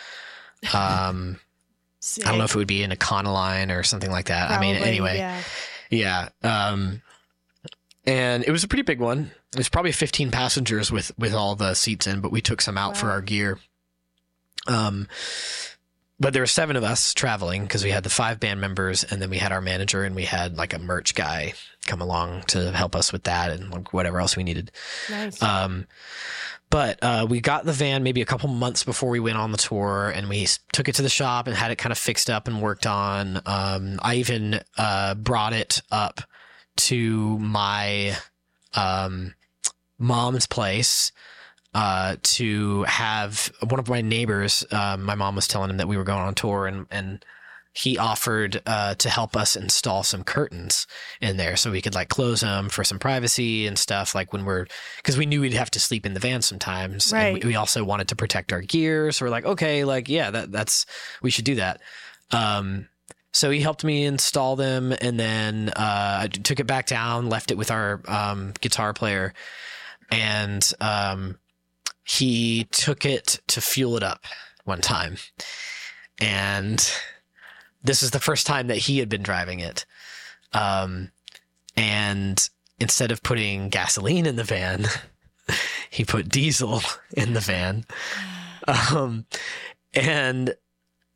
[0.74, 1.38] Um,
[2.18, 4.50] I don't know if it would be an Econoline or something like that.
[4.50, 5.40] I mean, anyway, yeah.
[5.90, 6.28] Yeah.
[6.42, 7.02] Um,
[8.06, 9.30] and it was a pretty big one.
[9.52, 12.78] It was probably 15 passengers with with all the seats in, but we took some
[12.78, 13.58] out for our gear.
[14.66, 15.08] Um,
[16.20, 19.22] but there were seven of us traveling because we had the five band members, and
[19.22, 21.54] then we had our manager, and we had like a merch guy
[21.88, 24.70] come along to help us with that and whatever else we needed.
[25.10, 25.42] Nice.
[25.42, 25.86] Um,
[26.70, 29.58] but uh, we got the van maybe a couple months before we went on the
[29.58, 32.46] tour, and we took it to the shop and had it kind of fixed up
[32.46, 33.40] and worked on.
[33.46, 36.20] Um, I even uh, brought it up
[36.76, 38.16] to my
[38.74, 39.34] um,
[39.98, 41.10] mom's place
[41.74, 44.64] uh, to have one of my neighbors.
[44.70, 47.24] Uh, my mom was telling him that we were going on tour, and and
[47.78, 50.84] he offered uh, to help us install some curtains
[51.20, 54.16] in there so we could like close them for some privacy and stuff.
[54.16, 57.34] Like when we're because we knew we'd have to sleep in the van sometimes, and
[57.34, 57.44] Right.
[57.44, 59.12] we, we also wanted to protect our gear.
[59.12, 60.86] So we're like, okay, like yeah, that that's
[61.22, 61.80] we should do that.
[62.32, 62.88] Um,
[63.32, 67.52] so he helped me install them, and then uh, I took it back down, left
[67.52, 69.34] it with our um, guitar player,
[70.10, 71.38] and um,
[72.04, 74.24] he took it to fuel it up
[74.64, 75.16] one time,
[76.20, 76.90] and
[77.82, 79.86] this is the first time that he had been driving it,
[80.52, 81.10] um,
[81.76, 84.86] and instead of putting gasoline in the van,
[85.90, 86.80] he put diesel
[87.16, 87.84] in the van,
[88.66, 89.26] um,
[89.94, 90.54] and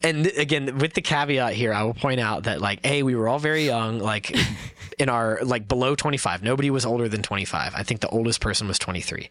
[0.04, 3.28] and again with the caveat here i will point out that like a we were
[3.28, 4.36] all very young like
[4.98, 8.66] in our like below 25 nobody was older than 25 i think the oldest person
[8.66, 9.30] was 23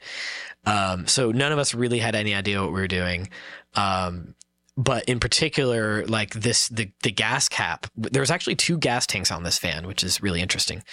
[0.65, 3.29] um, so none of us really had any idea what we were doing.
[3.75, 4.35] Um,
[4.77, 9.43] but in particular like this the, the gas cap there's actually two gas tanks on
[9.43, 10.83] this van which is really interesting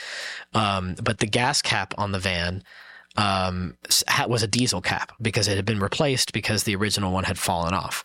[0.55, 2.63] um, but the gas cap on the van
[3.17, 3.77] um,
[4.29, 7.75] was a diesel cap because it had been replaced because the original one had fallen
[7.75, 8.05] off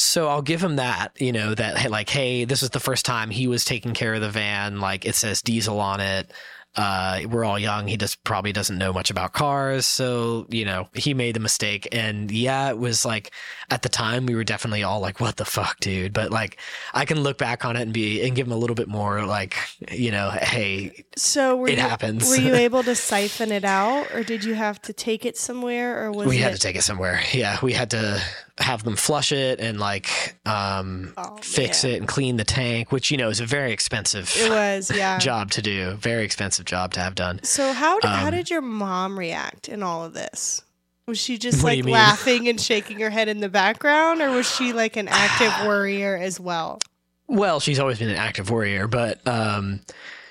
[0.00, 3.28] so I'll give him that, you know, that like, hey, this is the first time
[3.28, 4.80] he was taking care of the van.
[4.80, 6.32] Like it says diesel on it.
[6.76, 7.88] Uh, we're all young.
[7.88, 9.86] He just probably doesn't know much about cars.
[9.86, 11.88] So, you know, he made the mistake.
[11.90, 13.32] And yeah, it was like
[13.70, 16.12] at the time we were definitely all like, what the fuck, dude?
[16.12, 16.58] But like,
[16.94, 19.24] I can look back on it and be, and give him a little bit more
[19.26, 19.56] like,
[19.90, 22.28] you know, hey, So were It you, happens.
[22.30, 26.04] Were you able to siphon it out, or did you have to take it somewhere,
[26.04, 26.42] or was we it?
[26.42, 27.20] had to take it somewhere.
[27.32, 27.58] Yeah.
[27.62, 28.22] We had to
[28.60, 33.10] have them flush it and like, um, Oh, fix it and clean the tank, which,
[33.10, 34.30] you know, is a very expensive.
[34.36, 35.18] It was, yeah.
[35.18, 35.92] job to do.
[35.92, 37.40] Very expensive job to have done.
[37.42, 40.62] So how did, how Um, did your mom react in all of this?
[41.06, 44.72] Was she just like laughing and shaking her head in the background, or was she
[44.72, 46.78] like an active worrier as well?
[47.26, 49.80] Well, she's always been an active warrior, but um,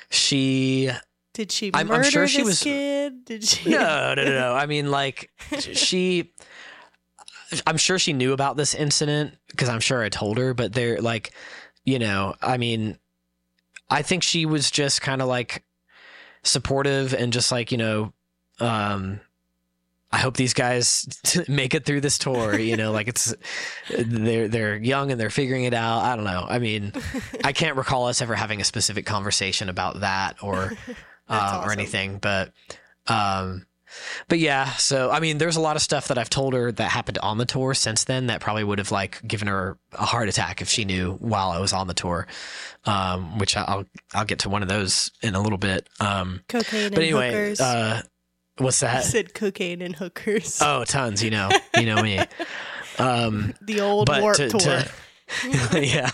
[0.10, 0.90] she
[1.34, 3.26] Did she I'm- I'm murder sure she was- kid?
[3.26, 3.72] Did she?
[3.72, 4.54] no, no, no, no.
[4.54, 6.32] I mean, like she.
[7.66, 11.02] I'm sure she knew about this incident because I'm sure I told her, but they're
[11.02, 11.32] like,
[11.84, 12.98] you know, I mean,
[13.90, 15.64] I think she was just kind of like
[16.44, 18.14] supportive and just like, you know,
[18.60, 19.20] um,
[20.12, 21.08] I hope these guys
[21.48, 22.58] make it through this tour.
[22.58, 23.34] You know, like it's
[23.90, 26.02] they're they're young and they're figuring it out.
[26.02, 26.46] I don't know.
[26.48, 26.94] I mean,
[27.44, 30.74] I can't recall us ever having a specific conversation about that or
[31.30, 32.52] uh, or anything, but
[33.08, 33.66] um,
[34.28, 34.72] but yeah.
[34.74, 37.38] So I mean, there's a lot of stuff that I've told her that happened on
[37.38, 40.70] the tour since then that probably would have like given her a heart attack if
[40.70, 42.28] she knew while I was on the tour.
[42.86, 45.88] Um, which I'll I'll get to one of those in a little bit.
[46.00, 47.60] Um, cocaine and but anyway, hookers.
[47.62, 48.02] uh,
[48.58, 49.04] what's I that?
[49.04, 50.62] said cocaine and hookers.
[50.62, 51.24] Oh, tons.
[51.24, 52.20] You know, you know me.
[53.00, 54.60] Um, the old warp to, tour.
[54.60, 54.90] to
[55.86, 56.12] yeah,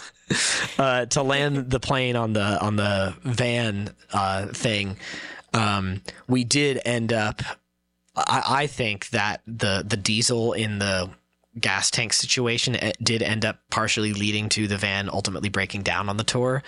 [0.78, 4.98] uh, to land the plane on the on the van uh, thing,
[5.54, 7.42] um, we did end up.
[8.16, 11.10] I, I think that the the diesel in the
[11.60, 16.10] gas tank situation eh, did end up partially leading to the van ultimately breaking down
[16.10, 16.64] on the tour,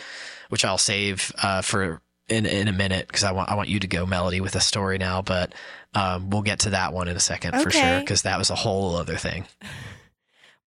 [0.50, 3.80] which I'll save uh, for in in a minute because I want I want you
[3.80, 5.54] to go melody with a story now, but
[5.94, 8.56] um, we'll get to that one in a second for sure because that was a
[8.56, 9.46] whole other thing.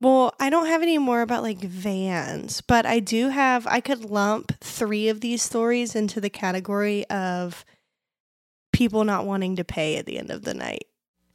[0.03, 4.03] Well, I don't have any more about like vans, but I do have, I could
[4.03, 7.67] lump three of these stories into the category of
[8.81, 10.87] people not wanting to pay at the end of the night.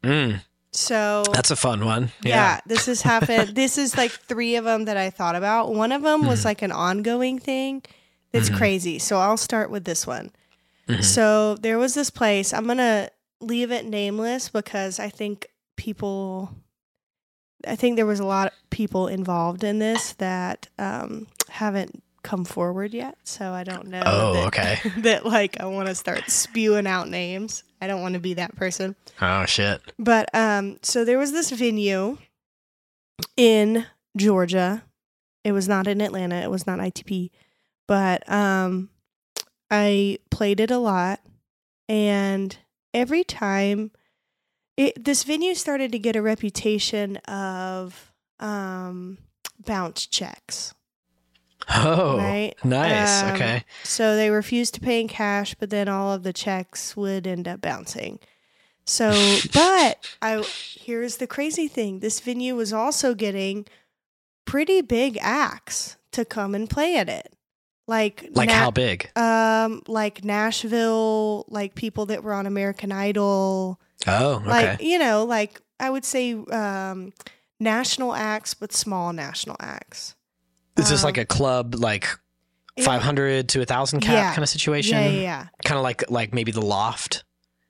[0.04, 2.12] Mm, So, that's a fun one.
[2.24, 2.60] yeah.
[2.66, 3.56] this has happened.
[3.62, 5.74] this is like three of them that I thought about.
[5.76, 6.46] One of them was Mhm.
[6.46, 7.84] like an ongoing thing
[8.32, 8.58] that's Mhm.
[8.58, 8.98] crazy.
[9.00, 10.32] So, I'll start with this one.
[10.90, 11.04] Mhm.
[11.04, 13.10] So, there was this place, I'm going to
[13.42, 16.50] leave it nameless because I think people
[17.68, 22.44] I think there was a lot of people involved in this that um, haven't come
[22.44, 23.18] forward yet.
[23.24, 24.02] So I don't know.
[24.04, 24.80] Oh, that, okay.
[25.02, 27.64] that like I want to start spewing out names.
[27.80, 28.96] I don't want to be that person.
[29.22, 29.80] Oh shit.
[29.98, 32.18] But um, so there was this venue
[33.38, 33.86] in
[34.18, 34.84] Georgia.
[35.44, 36.38] It was not in Atlanta.
[36.38, 37.30] It was not ITP,
[37.88, 38.90] but um,
[39.70, 41.20] I played it a lot,
[41.88, 42.58] and
[42.94, 43.92] every time,
[44.76, 49.20] it this venue started to get a reputation of um
[49.64, 50.74] bounce checks.
[51.74, 52.54] Oh, Right.
[52.64, 53.24] nice.
[53.24, 53.64] Um, okay.
[53.84, 57.48] So they refused to pay in cash, but then all of the checks would end
[57.48, 58.20] up bouncing.
[58.86, 59.12] So,
[59.54, 60.44] but I
[60.76, 63.66] here's the crazy thing: this venue was also getting
[64.46, 67.34] pretty big acts to come and play at it,
[67.88, 69.10] like Like Na- how big?
[69.18, 74.48] um, like Nashville, like people that were on American Idol, Oh, okay.
[74.48, 77.12] like you know, like I would say um,
[77.60, 80.16] national acts, but small national acts.
[80.78, 82.08] Is this Um, like a club, like
[82.76, 84.30] it- 500 to a thousand cap Yeah.
[84.34, 84.98] kind of situation?
[84.98, 85.48] Yeah, yeah, yeah.
[85.64, 87.24] Kind of like like maybe the loft.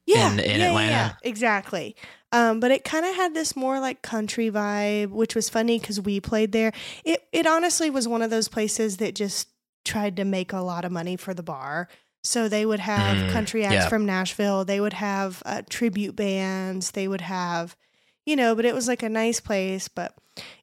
[0.08, 0.92] yeah, in- in Atlanta.
[0.92, 1.96] Yeah, exactly.
[2.32, 6.00] Um, but it kind of had this more like country vibe, which was funny because
[6.00, 6.74] we played there.
[7.04, 9.48] It it honestly was one of those places that just
[9.84, 11.88] tried to make a lot of money for the bar.
[12.24, 13.88] So they would have Mm, country acts yeah.
[13.90, 14.66] from Nashville.
[14.66, 16.92] They would have uh, tribute bands.
[16.92, 17.76] They would have,
[18.26, 19.88] you know, but it was like a nice place.
[19.88, 20.16] But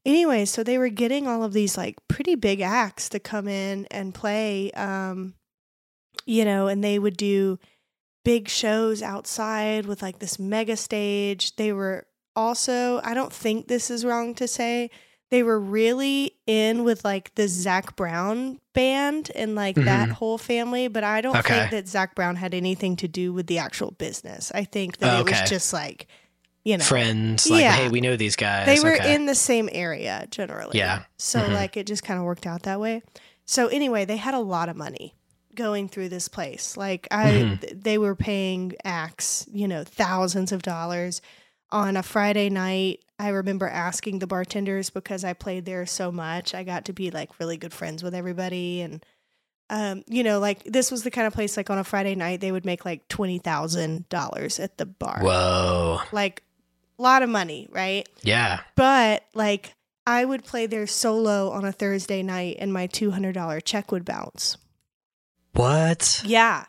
[0.04, 3.86] anyway, so they were getting all of these like pretty big acts to come in
[3.90, 4.70] and play.
[4.72, 5.34] Um,
[6.26, 7.58] you know, and they would do
[8.24, 11.56] big shows outside with like this mega stage.
[11.56, 14.90] They were also, I don't think this is wrong to say,
[15.30, 20.12] they were really in with like the Zac Brown band and like that Mhm.
[20.12, 20.88] whole family.
[20.88, 21.60] But I don't Okay.
[21.60, 24.52] think that Zac Brown had anything to do with the actual business.
[24.54, 26.06] I think that Oh, it was just like,
[26.64, 27.72] you know, Friends, like, Yeah.
[27.72, 28.66] hey, we know these guys.
[28.66, 29.14] they were okay.
[29.14, 30.78] in the same area generally.
[30.78, 31.02] Yeah.
[31.18, 31.52] So Mhm.
[31.54, 33.02] like it just kind of worked out that way.
[33.44, 35.14] So anyway, they had a lot of money
[35.54, 36.76] going through this place.
[36.76, 37.60] Like I Mhm.
[37.60, 41.20] th- they were paying acts, you know, thousands of dollars
[41.70, 43.00] on a Friday night.
[43.18, 46.54] I remember asking the bartenders because I played there so much.
[46.54, 49.04] I got to be like really good friends with everybody and
[49.70, 52.40] um, you know, like this was the kind of place like on a Friday night
[52.42, 55.20] they would make like twenty thousand dollars at the bar.
[55.22, 56.00] Whoa.
[56.12, 56.42] Like
[56.98, 58.08] lot of money, right?
[58.22, 58.60] Yeah.
[58.76, 59.74] But like
[60.06, 64.56] I would play there solo on a Thursday night and my $200 check would bounce.
[65.54, 66.22] What?
[66.24, 66.64] Yeah.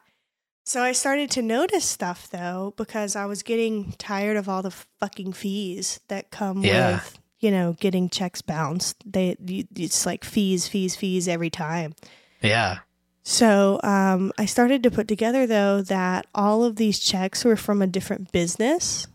[0.66, 4.72] So I started to notice stuff though because I was getting tired of all the
[5.00, 6.96] fucking fees that come Yeah.
[6.96, 8.96] with, you know, getting checks bounced.
[9.06, 9.36] They
[9.76, 11.94] it's like fees, fees, fees every time.
[12.42, 12.80] Yeah.
[13.24, 17.82] So um, I started to put together though that all of these checks were from
[17.82, 19.08] a different business.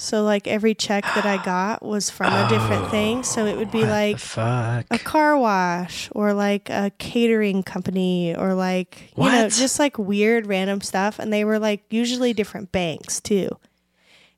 [0.00, 3.22] So like every check that I got was from a different thing.
[3.22, 9.12] So it would be like a car wash or like a catering company or like
[9.16, 13.50] you know just like weird random stuff and they were like usually different banks too.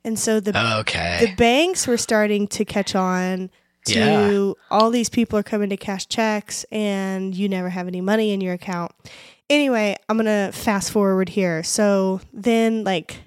[0.05, 1.19] And so the okay.
[1.21, 3.49] the banks were starting to catch on
[3.87, 4.53] to Yeah.
[4.71, 8.41] all these people are coming to cash checks and you never have any money in
[8.41, 8.93] your account.
[9.49, 11.63] Anyway, I'm going to fast forward here.
[11.63, 13.19] So then, like,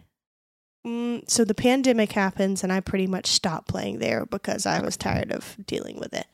[0.85, 4.95] mm, so the pandemic happens and I pretty much stopped playing there because I was
[4.97, 6.27] tired of dealing with it.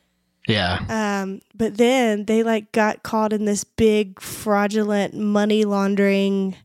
[0.47, 0.79] yeah.
[1.21, 6.55] Um, but then they like got caught in this big fraudulent money laundering.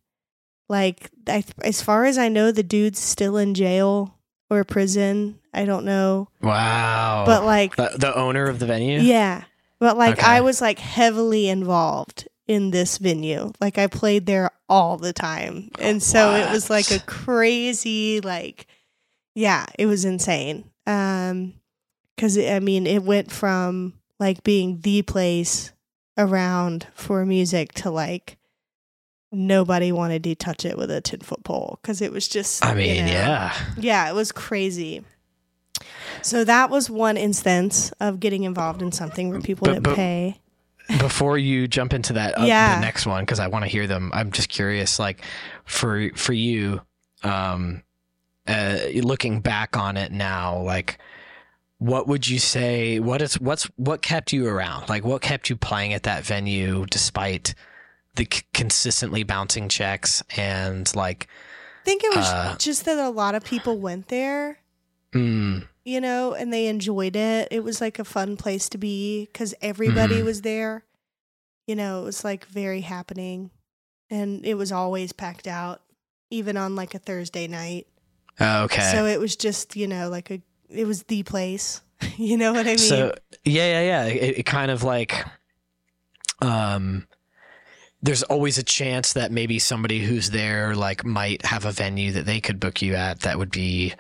[0.68, 4.16] Like, I, as far as I know, the dude's still in jail
[4.51, 5.38] or prison.
[5.55, 7.22] I don't know, Wow.
[7.25, 8.99] but like, the, the owner of the venue?
[9.01, 9.44] yeah,
[9.79, 10.27] but like Okay.
[10.27, 13.52] I was like heavily involved in this venue.
[13.61, 18.66] Like I played there all the time, and so it was like a crazy like,
[19.35, 20.70] yeah, it was insane.
[20.87, 21.54] Um,
[22.14, 25.72] because I mean, it went from like being the place
[26.16, 28.38] around for music to like
[29.32, 32.70] nobody wanted to touch it with a 10 foot pole because it was just I
[32.70, 33.54] you mean, know, yeah.
[33.76, 35.04] yeah, it was crazy.
[36.22, 39.96] So that was one instance of getting involved in something where people But- didn't but-
[39.96, 40.40] pay.
[40.99, 42.77] Before you jump into that, uh, Yeah.
[42.77, 44.11] the next one, because I want to hear them.
[44.14, 45.22] I'm just curious, like
[45.64, 46.83] for for you,
[47.25, 47.83] um,
[48.46, 50.99] uh, looking back on it now, like
[51.79, 53.01] what would you say?
[53.01, 54.88] What is what's what kept you around?
[54.88, 57.55] Like what kept you playing at that venue despite
[58.14, 61.27] the c- consistently bouncing checks and like,
[61.83, 64.59] I think it was Uh, just that a lot of people went there,
[65.16, 67.48] mm, you know, and they enjoyed it.
[67.50, 70.24] It was like a fun place to be because everybody Mhm.
[70.24, 70.85] was there.
[71.66, 73.50] You know, it was like very happening
[74.11, 75.81] and it was always packed out,
[76.31, 77.87] even on like a Thursday night.
[78.40, 78.90] okay.
[78.92, 81.83] So it was just, you know, like a, it was the place.
[82.16, 82.79] you know what I mean?
[82.79, 84.05] So yeah, yeah, yeah.
[84.07, 85.24] It, it kind of like,
[86.40, 87.07] um,
[88.02, 92.26] there's always a chance that maybe somebody who's there like might have a venue that
[92.26, 93.94] they could book you at that would be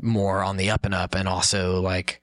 [0.00, 2.20] more on the up and up, and also like,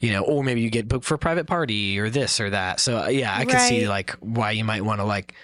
[0.00, 2.80] you know, or maybe you get booked for a private party or this or that.
[2.80, 5.34] So uh, yeah, I could see like why you might want to like,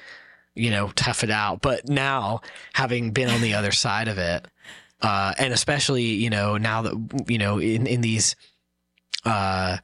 [0.55, 1.61] you know, tough it out.
[1.61, 2.41] But now
[2.73, 4.47] having been on the other side of it,
[5.01, 8.37] uh, and especially you know now that you know in in these
[9.25, 9.77] uh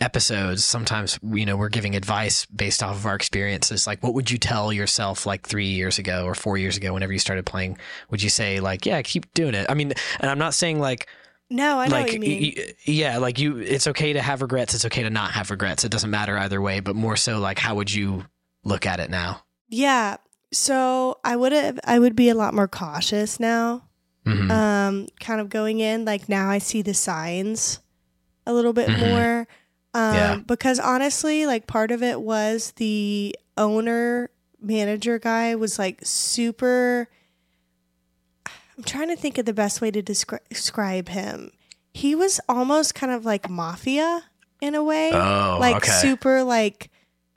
[0.00, 4.30] episodes sometimes you know we're giving advice based off of our experiences like what would
[4.30, 7.78] you tell yourself like three years ago or four years ago whenever you started playing
[8.10, 11.06] would you say like yeah keep doing it i mean and i'm not saying like
[11.52, 12.54] no, I know like what you mean.
[12.56, 15.84] y- yeah like you it's okay to have regrets it's okay to not have regrets
[15.84, 18.24] it doesn't matter either way but more so like how would you
[18.64, 20.16] look at it now Yeah.
[20.52, 23.88] So I would have I would be a lot more cautious now
[24.26, 24.50] Mhm.
[24.50, 26.04] um, kind of going in.
[26.04, 27.80] Like now I see the signs
[28.46, 28.98] a little bit Mhm.
[29.08, 29.48] more.
[29.94, 30.36] Um, Yeah.
[30.46, 34.30] Because honestly, like part of it was the owner
[34.60, 37.08] manager guy was like super.
[38.82, 41.52] I'm trying to think of the best way to descri- describe him.
[41.94, 44.24] He was almost kind of like mafia
[44.60, 45.92] in a way oh, like okay.
[45.92, 46.90] super like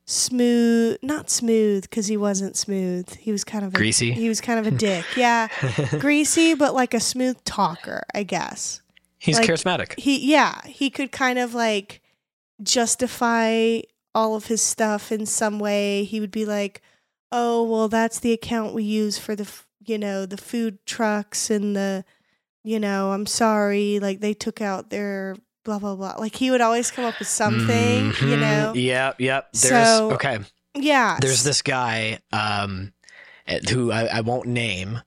[0.05, 4.11] smooth not smooth because he wasn't smooth he was kind of a, Greasy?
[4.11, 5.47] he was kind of a dick yeah
[5.99, 8.83] greasy but like a smooth talker i guess
[9.17, 9.99] He's like- charismatic.
[9.99, 12.01] he yeah he could kind of like
[12.61, 13.79] justify
[14.13, 16.83] all of his stuff in some way he would be like
[17.31, 19.51] oh well that's the account we use for the
[19.85, 22.03] you know the food trucks and the
[22.63, 26.61] you know i'm sorry like they took out their blah blah blah like he would
[26.61, 28.39] always come up with something you Mhm.
[28.39, 29.51] know Yep, yep.
[29.53, 30.39] There's So- okay.
[30.75, 32.93] yeah There's this guy um
[33.47, 35.01] eh, who I, I won't name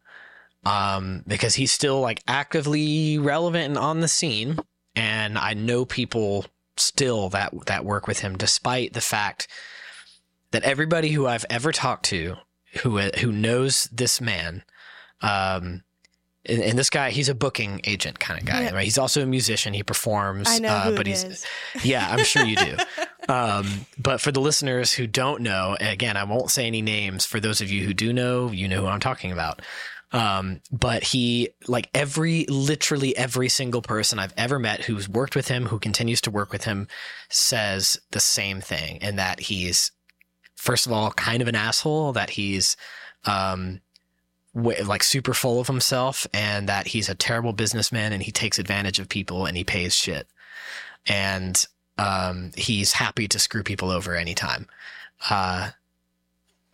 [0.65, 4.59] um because he's still like actively relevant and on the scene
[4.97, 9.49] and I know people still that that work with him despite the fact
[10.51, 12.37] that everybody who I've ever talked to
[12.83, 14.63] who who knows this man
[15.23, 15.83] um
[16.47, 18.75] and, and this guy he's a booking agent kind of guy Yeah.
[18.75, 21.47] right he's also a musician he performs i know uh, who but he's is.
[21.85, 22.77] yeah i'm sure you do
[23.29, 23.67] um,
[23.99, 27.27] but for the listeners who don't know, again, I won't say any names.
[27.27, 29.61] For those of you who do know, you know who I'm talking about.
[30.13, 35.49] Um, but he, like every, literally every single person I've ever met who's worked with
[35.49, 36.89] him, who continues to work with him,
[37.29, 39.93] says the same thing, and that he's,
[40.59, 42.13] first of all, kind of an asshole.
[42.13, 42.77] That he's,
[43.25, 43.81] um,
[44.55, 48.59] wa- like super full of himself, and that he's a terrible businessman, and he takes
[48.59, 50.27] advantage of people, and he pays shit,
[51.07, 51.67] and
[51.99, 54.67] um, he's happy to screw people over anytime.
[55.31, 55.71] Uh,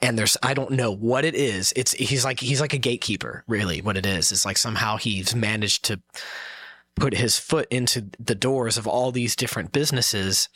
[0.02, 1.72] and there's I don't know what it is.
[1.76, 3.80] It's he's like he's like a gatekeeper, really.
[3.80, 6.00] What it is is like somehow he's managed to
[6.94, 10.48] put his foot into the doors of all these different businesses.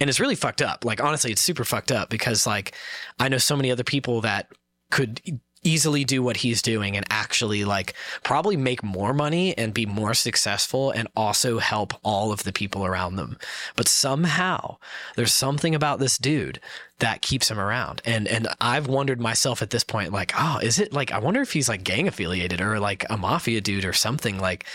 [0.00, 0.84] And it's really fucked up.
[0.84, 2.74] Like honestly, it's super fucked up because like
[3.18, 4.50] I know so many other people that
[4.90, 9.86] could easily do what he's doing and actually like probably make more money and be
[9.86, 13.38] more successful and also help all of the people around them.
[13.76, 14.78] But somehow
[15.14, 16.60] there's something about this dude
[16.98, 18.02] that keeps him around.
[18.04, 21.40] And and I've wondered myself at this point, like, oh, is it like I wonder
[21.40, 24.38] if he's like gang affiliated or like a mafia dude or something.
[24.38, 24.66] Like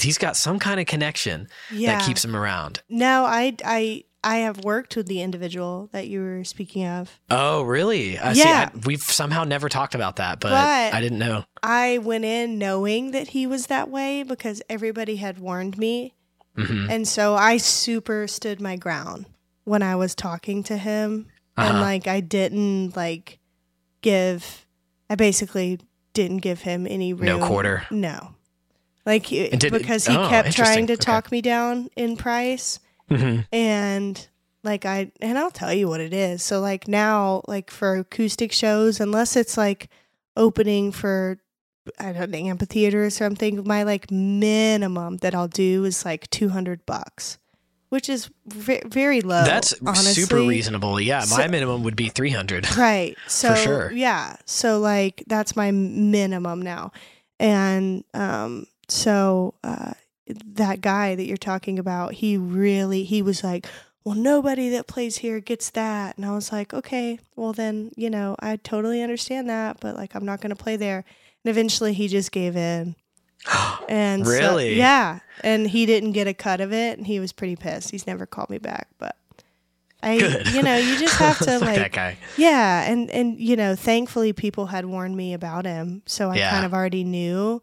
[0.00, 2.82] he's got some kind of connection yeah that keeps him around.
[2.88, 7.62] no i i i have worked with the individual that you were speaking of Oh,
[7.62, 8.18] really?
[8.18, 8.70] I Yeah.
[8.70, 8.76] see.
[8.78, 11.44] I, we've somehow never talked about that, but, But- I didn't know.
[11.62, 16.14] i went in knowing that he was that way because everybody had warned me
[16.56, 19.24] hmm and so i super stood my ground
[19.64, 21.80] when i was talking to him and Uh-huh.
[21.80, 23.38] like i didn't like
[24.02, 24.66] give
[25.08, 25.80] i basically
[26.14, 27.40] didn't give him any room.
[27.40, 27.86] No quarter.
[27.90, 28.34] no
[29.06, 31.00] like did- because he oh, kept trying to Okay.
[31.00, 32.78] talk me down in price
[33.08, 34.28] hmm and
[34.64, 36.42] like I and I'll tell you what it is.
[36.42, 39.88] So like now like for acoustic shows unless it's like
[40.36, 41.38] opening for
[41.98, 46.86] I don't know amphitheater or something my like minimum that I'll do is like 200
[46.86, 47.38] bucks
[47.88, 50.14] which is ve- very low That's honestly.
[50.14, 50.98] super reasonable.
[50.98, 52.74] Yeah, my minimum would be 300.
[52.74, 53.18] Right.
[53.26, 53.92] So sure.
[53.92, 54.36] yeah.
[54.46, 56.92] So like that's my minimum now.
[57.38, 59.92] And um so uh
[60.54, 63.66] that guy that you're talking about, he really he was like,
[64.04, 68.10] "Well, nobody that plays here gets that." And I was like, "Okay, well then, you
[68.10, 71.04] know, I totally understand that, but like I'm not going to play there."
[71.44, 72.94] And eventually he just gave in.
[73.88, 74.74] And so- Really?
[74.76, 75.18] yeah.
[75.42, 77.90] And he didn't get a cut of it and he was pretty pissed.
[77.90, 79.16] He's never called me back, but
[80.02, 80.48] I Good.
[80.52, 82.16] you know, you just have to like that guy.
[82.36, 86.50] yeah, and and you know, thankfully people had warned me about him, so I Yeah.
[86.50, 87.60] kind of already knew.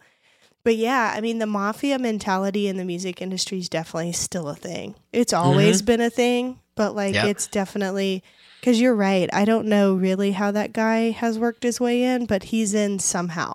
[0.69, 4.53] But yeah, I mean, the mafia mentality in the music industry is definitely still a
[4.55, 4.93] thing.
[5.11, 7.25] It's always been a thing, but like Yep.
[7.25, 8.23] it's definitely
[8.59, 9.27] because you're right.
[9.33, 12.99] I don't know really how that guy has worked his way in, but he's in
[12.99, 13.51] somehow.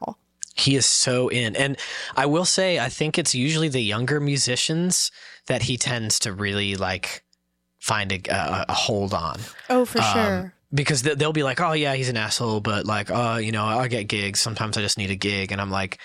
[0.57, 1.55] He is so in.
[1.55, 1.77] And
[2.17, 5.13] I will say, I think it's usually the younger musicians
[5.47, 7.23] that he tends to really like
[7.79, 9.39] find a, a, a hold on.
[9.71, 10.55] Oh, for Um, sure.
[10.75, 13.65] Because they- they'll be like, oh, yeah, he's an asshole, but like, oh, you know,
[13.65, 14.41] I get gigs.
[14.41, 15.53] Sometimes I just need a gig.
[15.53, 16.01] And I'm like,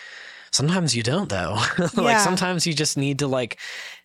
[0.51, 1.57] sometimes you don't, though.
[1.79, 2.17] like, Yeah.
[2.19, 3.57] sometimes you just need to, like,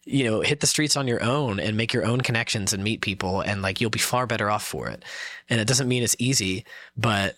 [0.05, 3.01] you know, hit the streets on your own and make your own connections and meet
[3.01, 3.40] people.
[3.40, 5.05] And like, you'll be far better off for it.
[5.49, 6.64] And it doesn't mean it's easy,
[6.97, 7.36] but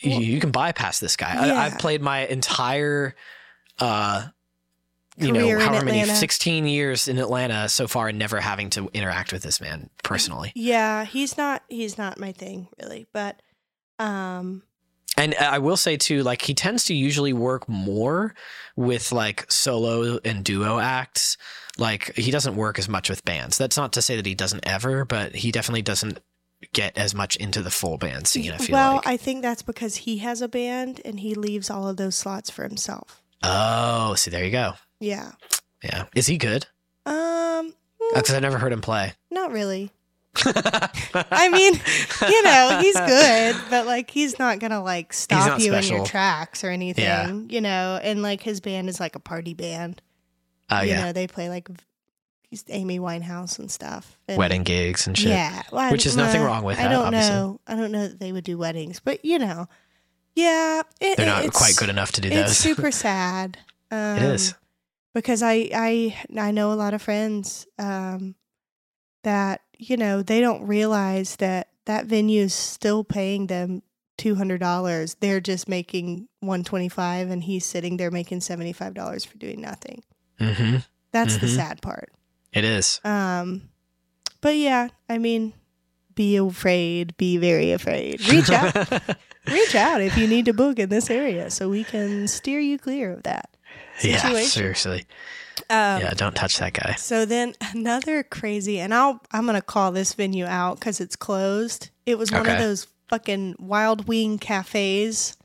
[0.00, 1.46] you, Well- you can bypass this guy.
[1.46, 1.54] Yeah.
[1.54, 3.14] I, I've played my entire,
[3.78, 4.26] uh,
[5.16, 8.68] you know, Career in however many, 16 years in Atlanta so far and never having
[8.70, 10.50] to interact with this man personally.
[10.56, 11.62] Yeah, he's not.
[11.68, 13.40] He's not my thing really, but
[14.00, 14.64] um,
[15.16, 18.34] And uh, I will say too, like he tends to usually work more
[18.76, 21.36] with like solo and duo acts.
[21.78, 23.58] Like he doesn't work as much with bands.
[23.58, 26.20] That's not to say that he doesn't ever, but he definitely doesn't
[26.72, 28.52] get as much into the full band scene.
[28.52, 29.06] I feel well, like.
[29.06, 32.50] I think that's because he has a band and he leaves all of those slots
[32.50, 33.22] for himself.
[33.42, 34.74] oh, see, there you go.
[35.00, 35.32] Yeah.
[35.82, 36.66] Yeah, is he good?
[37.04, 37.62] Um, uh,
[38.14, 38.36] Because mm.
[38.36, 39.12] I never heard him play.
[39.30, 39.90] not really.
[40.36, 41.74] I mean,
[42.30, 46.64] you know, he's good, but like he's not gonna like stop you in your tracks
[46.64, 47.04] or anything.
[47.04, 47.32] Yeah.
[47.32, 50.02] You know, and like his band is like a party band.
[50.70, 51.68] Oh you yeah, know, they play like
[52.48, 54.18] he's Amy Winehouse and stuff.
[54.28, 55.28] And, wedding gigs and shit.
[55.28, 57.34] Yeah, well, Which is nothing wrong with I that, don't obviously.
[57.34, 57.60] know.
[57.66, 59.68] I don't know that they would do weddings, but you know,
[60.34, 62.56] yeah, it, They're not it's- quite good enough to do It's those.
[62.56, 63.58] super sad.
[63.90, 64.54] Um, it is.
[65.12, 68.34] because I I I know a lot of friends um,
[69.22, 73.82] that you know they don't realize that that venue is still paying them
[74.16, 75.16] two hundred dollars.
[75.20, 79.36] They're just making one twenty five, and he's sitting there making seventy five dollars for
[79.38, 80.02] doing nothing.
[80.38, 80.76] hmm
[81.12, 81.56] That's the Mhm.
[81.56, 82.10] sad part.
[82.52, 83.00] It is.
[83.04, 83.68] Um,
[84.40, 85.54] but yeah, I mean,
[86.14, 88.28] be afraid, be very afraid.
[88.28, 88.74] Reach out,
[89.50, 92.78] reach out if you need to book in this area, so we can steer you
[92.78, 93.50] clear of that.
[94.02, 95.04] yeah, seriously.
[95.70, 96.94] Um, yeah, don't touch that guy.
[96.96, 101.90] So then another crazy, and I'll I'm gonna call this venue out because it's closed.
[102.06, 105.36] It was one of those fucking Wild Wing cafes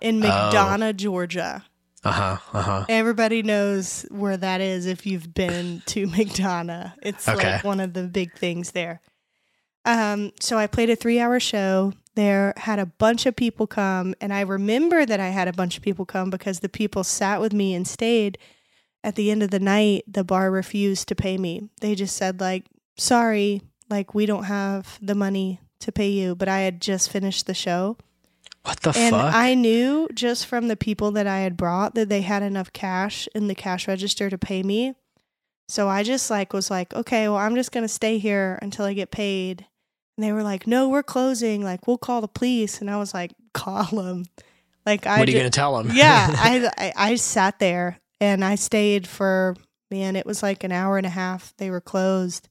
[0.00, 0.28] in Oh.
[0.28, 1.64] McDonough, Georgia.
[2.04, 2.36] Uh huh.
[2.52, 2.84] Uh huh.
[2.88, 6.92] Everybody knows where that is if you've been to McDonough.
[7.02, 7.52] It's Okay.
[7.54, 9.00] like one of the big things there.
[9.84, 14.14] Um, so I played a three hour show there, had a bunch of people come,
[14.20, 17.40] and I remember that I had a bunch of people come because the people sat
[17.40, 18.38] with me and stayed.
[19.04, 21.68] At the end of the night, the bar refused to pay me.
[21.80, 26.34] They just said, like, sorry, like we don't have the money to pay you.
[26.36, 27.96] But I had just finished the show.
[28.62, 29.34] What the And fuck?
[29.34, 33.28] I knew just from the people that I had brought that they had enough cash
[33.34, 34.94] in the cash register to pay me.
[35.68, 38.84] So I just like was like, okay, well, I'm just going to stay here until
[38.84, 39.66] I get paid.
[40.16, 41.64] And they were like, no, we're closing.
[41.64, 42.80] Like, we'll call the police.
[42.80, 44.26] And I was like, call them.
[44.86, 45.90] Like, I what are you ju- gonna tell them?
[45.94, 49.56] yeah, I, I I sat there and I stayed for
[49.90, 51.52] man, it was like an hour and a half.
[51.58, 52.48] They were closed.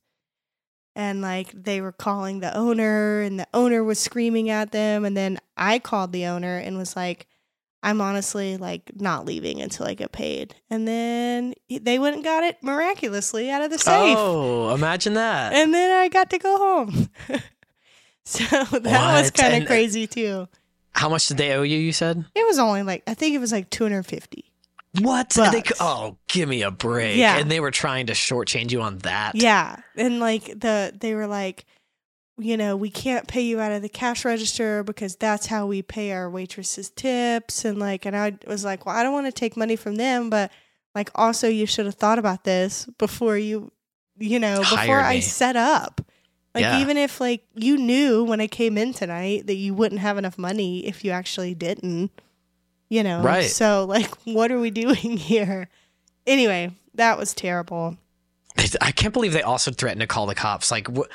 [0.95, 5.15] And like they were calling the owner and the owner was screaming at them and
[5.15, 7.28] then I called the owner and was like
[7.82, 10.53] I'm honestly like not leaving until I get paid.
[10.69, 14.15] And then they went and got it miraculously out of the safe.
[14.17, 15.53] Oh, imagine that.
[15.53, 17.09] And then I got to go home.
[18.26, 20.47] so that was kind of uh, crazy too.
[20.91, 21.78] How much did they owe you?
[21.78, 22.26] You said.
[22.36, 24.51] It was only like I think it was like 250.
[24.99, 25.33] What?
[25.35, 27.17] But- They, oh, give me a break.
[27.17, 27.37] Yeah.
[27.37, 29.35] And they were trying to shortchange you on that.
[29.35, 31.65] Yeah, and like the they were like,
[32.37, 35.81] you know, we can't pay you out of the cash register because that's how we
[35.81, 39.31] pay our waitresses tips, and like, and I was like, well, I don't want to
[39.31, 40.51] take money from them, but
[40.93, 43.71] like, also you should have thought about this before you,
[44.17, 46.01] you know, before I set up.
[46.53, 46.81] Like Yeah.
[46.81, 50.37] even if like you knew when I came in tonight that you wouldn't have enough
[50.37, 52.11] money if you actually didn't,
[52.91, 53.21] you know.
[53.23, 53.49] Right.
[53.49, 55.69] So like what are we doing here?
[56.27, 57.97] Anyway, that was terrible.
[58.81, 60.71] I can't believe they also threatened to call the cops.
[60.71, 61.07] Like, wh-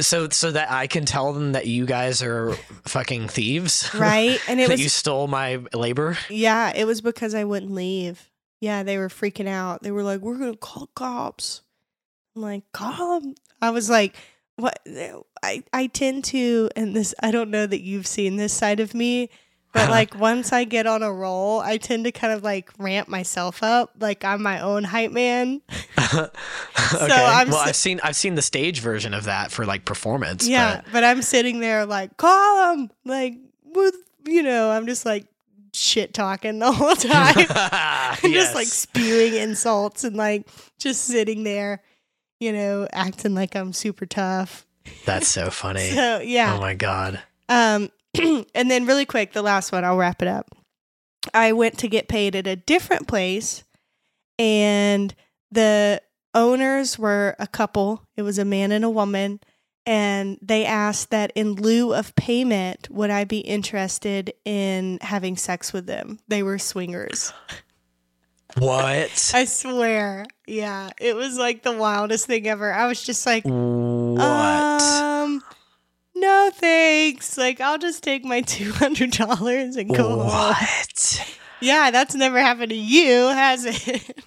[0.00, 2.52] so so that I can tell them that you guys are
[2.84, 4.40] fucking thieves, Right?
[4.48, 6.18] And it that was you stole my labor.
[6.28, 8.28] Yeah, it was because I wouldn't leave.
[8.60, 9.82] Yeah, they were freaking out.
[9.82, 11.62] They were like, "We're gonna call cops."
[12.34, 14.16] I'm like, "Call them." I was like,
[14.56, 14.78] "What?"
[15.42, 18.94] I I tend to, and this I don't know that you've seen this side of
[18.94, 19.30] me,
[19.72, 23.08] but like once I get on a roll, I tend to kind of like ramp
[23.08, 25.62] myself up, like I'm my own hype man.
[25.98, 26.28] okay.
[26.94, 30.46] I'm well, s- I've seen I've seen the stage version of that for like performance.
[30.48, 33.94] yeah, but I'm sitting there like, "Call them!" Like with
[34.26, 35.26] you know, I'm just like
[35.72, 37.34] shit talking the whole time.
[37.48, 40.48] But, and just like spewing insults and like
[40.78, 41.82] just sitting there,
[42.40, 44.66] you know, acting like I'm super tough.
[45.06, 45.90] that's so funny.
[45.90, 46.54] So yeah.
[46.56, 47.22] Oh my god.
[47.48, 47.90] Um
[48.54, 50.50] and then really quick, the last one, I'll wrap it up.
[51.34, 53.64] I went to get paid at a different place
[54.38, 55.14] and
[55.50, 56.00] the
[56.34, 58.06] owners were a couple.
[58.16, 59.40] It was a man and a woman.
[59.86, 65.72] And they asked that in lieu of payment, would I be interested in having sex
[65.72, 66.20] with them?
[66.28, 67.32] They were swingers.
[68.56, 69.32] What?
[69.34, 70.26] I swear.
[70.46, 70.90] Yeah.
[71.00, 72.72] It was like the wildest thing ever.
[72.72, 74.22] I was just like, what?
[74.22, 75.42] um,
[76.20, 77.36] no thanks.
[77.38, 80.26] Like, I'll just take my $200 and go home.
[80.26, 81.36] what?
[81.60, 84.24] Yeah, that's never happened to you, has it?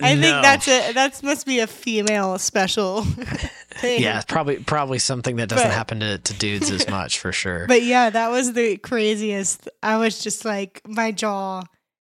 [0.00, 0.20] I No.
[0.20, 3.02] think that's a that must be a female special
[3.74, 4.02] thing.
[4.02, 7.66] Yeah, probably probably something that doesn't But- happen to, to dudes as much for sure.
[7.68, 9.68] But yeah, that was the craziest.
[9.82, 11.62] I was just like, my jaw,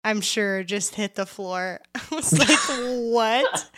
[0.06, 1.80] I'm sure, just hit the floor.
[1.95, 2.58] I was like,
[3.12, 3.70] what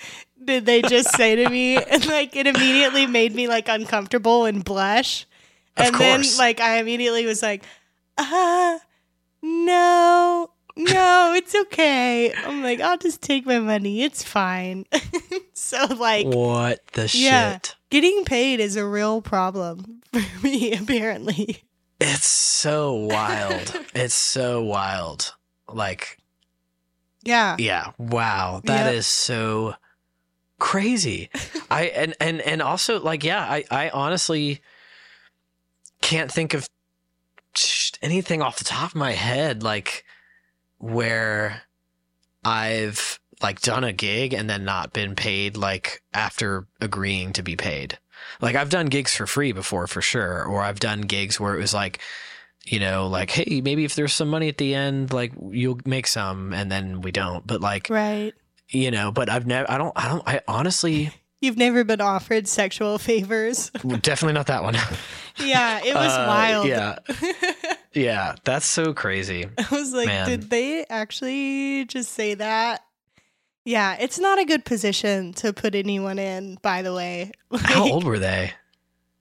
[0.45, 1.77] did they just say to me?
[1.89, 5.25] And like, it immediately made me like uncomfortable and blush.
[5.77, 7.63] Of and then like, I immediately was like,
[8.17, 8.79] ah,
[9.41, 12.33] no, no, it's okay.
[12.33, 14.03] I'm like, I'll just take my money.
[14.03, 14.85] It's fine.
[15.53, 17.53] so like, what the Yeah.
[17.53, 17.75] shit?
[17.89, 21.63] getting paid is a real problem for me, apparently.
[22.01, 23.73] It's so wild.
[23.93, 25.33] it's so wild.
[25.69, 26.17] Like,
[27.23, 27.55] Yeah.
[27.57, 28.61] yeah, wow.
[28.65, 29.03] that is Yep.
[29.05, 29.75] so
[30.59, 31.29] crazy.
[31.69, 34.61] I and and and also like yeah, I I honestly
[36.01, 36.69] can't think of
[38.01, 40.03] anything off the top of my head like
[40.77, 41.63] where
[42.43, 47.55] I've like done a gig and then not been paid like after agreeing to be
[47.55, 47.97] paid.
[48.41, 51.59] Like I've done gigs for free before for sure or I've done gigs where it
[51.59, 51.99] was like
[52.65, 56.07] you know like hey maybe if there's some money at the end like you'll make
[56.07, 58.33] some and then we don't but like Right.
[58.69, 61.11] You know but I've never I don't I don't I honestly
[61.41, 63.69] You've never been offered sexual favors.
[64.01, 64.73] definitely not that one.
[65.37, 66.65] yeah, it was Uh, wild.
[66.65, 66.97] Yeah.
[67.93, 69.45] Yeah, that's so crazy.
[69.57, 70.27] I was like, Man.
[70.27, 72.81] did they actually just say that?
[73.63, 77.31] Yeah, it's not a good position to put anyone in, by the way.
[77.59, 78.53] How old were they?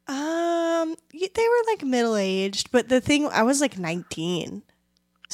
[0.07, 4.63] Um, they were like middle aged, but the thing I was like nineteen,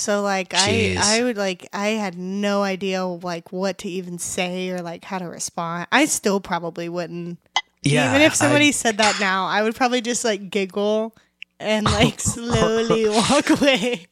[0.00, 0.96] so like Jeez.
[0.96, 5.04] I I would like I had no idea like what to even say or like
[5.04, 5.86] how to respond.
[5.92, 7.38] I still probably wouldn't.
[7.82, 8.10] Yeah.
[8.10, 11.14] even if I- somebody said that now, I would probably just like giggle
[11.58, 14.06] and like slowly walk away.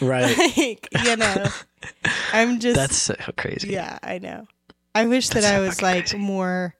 [0.00, 0.36] right.
[0.56, 1.46] like you know,
[2.32, 3.68] I'm just That's so crazy.
[3.70, 4.46] yeah, I know.
[4.94, 6.18] I wish that That's I was like crazy.
[6.18, 6.74] more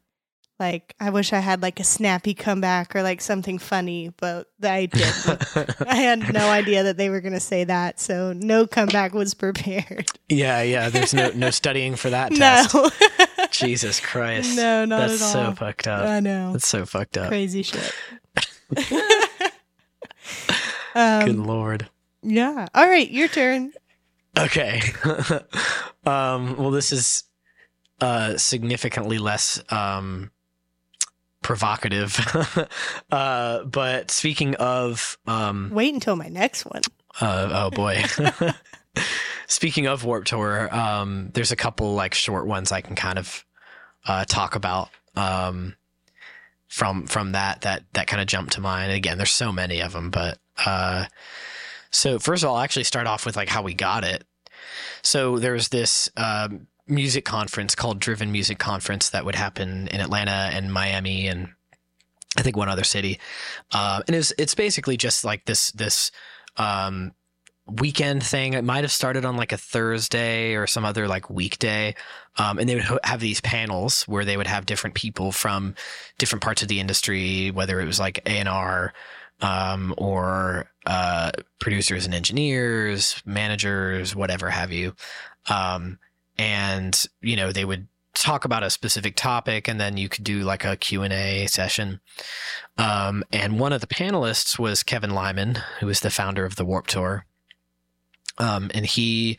[0.60, 4.86] like I wish I had like a snappy comeback or like something funny, but I
[4.86, 5.80] didn't.
[5.88, 9.34] I had no idea that they were going to say that, so no comeback was
[9.34, 10.06] prepared.
[10.28, 10.88] yeah, yeah.
[10.90, 12.74] There's no no studying for that test.
[12.74, 12.90] no.
[13.50, 14.56] Jesus Christ.
[14.56, 15.52] no, not That's at so all.
[15.54, 16.06] fucked up.
[16.06, 16.52] I know.
[16.52, 17.28] That's so fucked up.
[17.28, 17.92] Crazy shit.
[18.74, 19.52] Good
[20.94, 21.88] um, lord.
[22.22, 22.66] yeah.
[22.74, 23.72] All right, your turn.
[24.38, 24.80] Okay.
[26.06, 27.24] um, well, this is
[28.00, 30.30] uh, significantly less um,
[31.44, 32.18] provocative.
[33.12, 36.82] uh, but speaking of, um, Wait until my next one.
[37.20, 38.02] uh, oh boy.
[39.46, 43.44] speaking of Warped Tour, um, there's a couple like short ones I can kind of
[44.06, 44.88] uh, talk about.
[45.14, 45.76] Um,
[46.66, 48.90] from from that that that kind of jumped to mind.
[48.90, 51.04] And again, there's so many of them, but uh,
[51.92, 54.24] so first of all, I'll actually start off with like how we got it.
[55.02, 60.50] So there's this um, music conference called Driven Music Conference that would happen in Atlanta
[60.52, 61.48] and Miami and
[62.36, 63.20] I think one other city.
[63.72, 66.10] Uh, and it's it's basically just like this this
[66.56, 67.12] um,
[67.66, 68.54] weekend thing.
[68.54, 71.94] It might have started on like a Thursday or some other like weekday.
[72.36, 75.74] Um, and they would have these panels where they would have different people from
[76.18, 78.92] different parts of the industry, whether it was like A and R,
[79.40, 81.30] um, or uh,
[81.60, 84.94] producers and engineers, managers, whatever have you.
[85.48, 85.98] Um,
[86.38, 90.40] and you know they would talk about a specific topic, and then you could do
[90.40, 92.00] like a Q and A session.
[92.78, 96.64] Um, and one of the panelists was Kevin Lyman, who is the founder of the
[96.64, 97.26] Warped Tour.
[98.38, 99.38] Um, and he,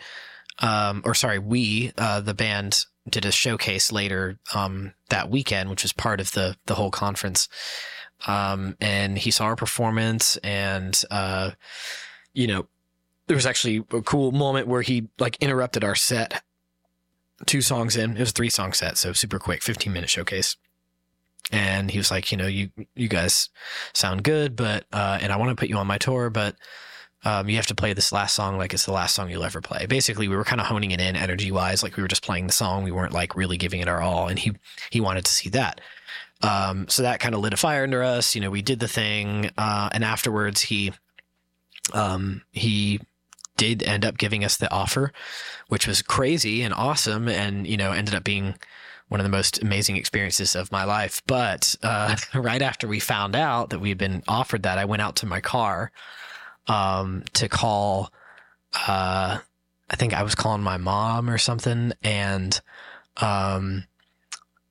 [0.59, 5.83] um, or sorry, we, uh, the band did a showcase later, um, that weekend, which
[5.83, 7.49] was part of the, the whole conference.
[8.25, 11.51] Um, and he saw our performance and, uh,
[12.33, 12.67] you know,
[13.27, 16.43] there was actually a cool moment where he like interrupted our set
[17.45, 18.11] two songs in.
[18.15, 20.57] It was a three song set, so super quick, 15 minute showcase.
[21.51, 23.49] And he was like, you know, you, you guys
[23.93, 26.55] sound good, but, uh, and I want to put you on my tour, but,
[27.23, 29.59] um, you have to play this last song like it's the last song you'll ever
[29.59, 29.87] play.
[29.87, 32.45] Basically, we were kind of honing it in energy wise, like we were just playing
[32.45, 32.83] the song.
[32.83, 34.53] We weren't like really giving it our all, and he
[34.91, 35.81] he wanted to see that.
[36.43, 38.35] Um, so that kind of lit a fire under us.
[38.35, 40.93] You know, we did the thing, uh, and afterwards he
[41.93, 42.99] um, he
[43.57, 45.11] did end up giving us the offer,
[45.67, 48.55] which was crazy and awesome, and you know ended up being
[49.07, 51.21] one of the most amazing experiences of my life.
[51.27, 55.01] But uh, right after we found out that we had been offered that, I went
[55.01, 55.91] out to my car
[56.67, 58.11] um, to call.
[58.87, 59.39] Uh,
[59.89, 62.59] I think I was calling my mom or something, and
[63.17, 63.85] um,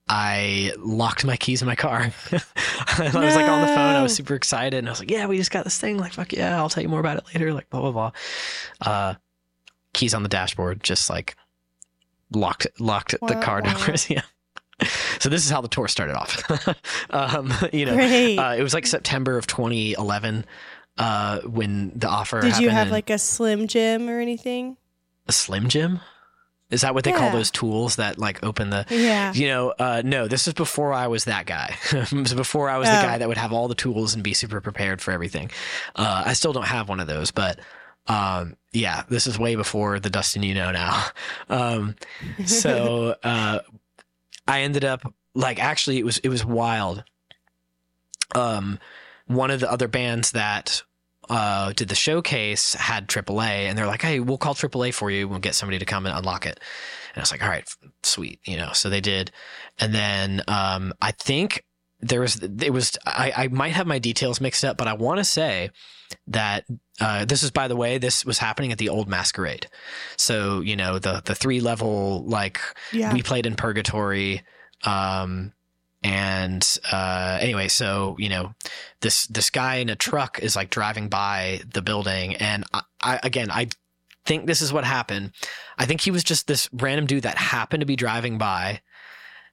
[0.09, 2.01] I locked my keys in my car.
[2.33, 3.79] I was like on the phone.
[3.97, 5.97] I was super excited, and I was like, "Yeah, we just got this thing.
[5.99, 8.11] Like, fuck yeah, I'll tell you more about it later." Like, blah blah blah.
[8.81, 9.15] Uh,
[9.95, 11.37] keys on the dashboard, just like
[12.33, 14.11] locked locked the car doors.
[14.11, 14.23] Yeah.
[15.21, 16.43] So this is how the tour started off.
[17.11, 20.45] um, you know, uh, it was like September of 2011
[20.99, 22.41] uh, when the offer.
[22.41, 24.77] Did you have like a Slim Jim or anything?
[25.27, 26.01] a Slim Jim?
[26.75, 28.85] Is that what they call those tools that like open the?
[28.91, 29.33] Yeah.
[29.33, 30.29] You know, uh, no.
[30.29, 31.77] This is before I was that guy.
[32.13, 33.03] before I was the Oh.
[33.03, 35.51] guy that would have all the tools and be super prepared for everything.
[35.97, 37.61] Uh, I still don't have one of those, but
[38.07, 41.05] um, yeah, this is way before the Dustin you know now.
[41.49, 41.95] Um,
[42.45, 43.61] so uh,
[44.47, 45.01] I ended up
[45.35, 47.05] like actually it was it was wild.
[48.35, 48.79] Um,
[49.27, 50.83] one of the other bands that
[51.31, 55.29] uh, did the showcase had AAA, and they're like, "Hey, we'll call AAA for you.
[55.29, 56.61] We'll get somebody to come and unlock it."
[57.15, 57.69] And I was like, "All right,
[58.03, 58.71] sweet," you know.
[58.73, 59.31] So they did,
[59.79, 61.65] and then um, I think
[62.01, 65.19] there was it was I, I might have my details mixed up, but I want
[65.19, 65.71] to say
[66.29, 66.65] that
[67.01, 69.67] uh, this is by the way this was happening at the old masquerade
[70.17, 72.61] so you know the the three level like
[72.93, 73.13] Yeah.
[73.13, 74.43] we played in purgatory
[74.85, 75.54] um
[76.05, 78.55] and uh anyway so you know
[79.01, 82.37] this this guy in a truck is like driving by the building.
[82.37, 83.69] And I, I again i
[84.25, 85.33] think this is what happened.
[85.79, 88.81] I think he was just this random dude that happened to be driving by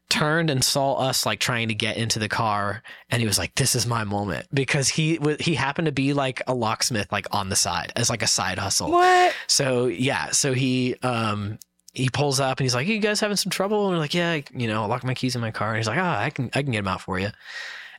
[0.10, 2.84] turned and saw us like trying to get into the car.
[3.10, 4.47] And he was like this is my moment.
[4.54, 8.22] Because he he happened to be like a locksmith like on the side as like
[8.22, 8.91] a side hustle.
[8.91, 9.34] What?
[9.47, 11.60] so yeah, so he um
[11.94, 14.42] he pulls up and he's like, "You guys having some trouble?" And we're like, "Yeah,
[14.54, 16.50] you know, I locked my keys in my car." And he's like, "Ah, I can
[16.54, 17.30] I can get them out for you."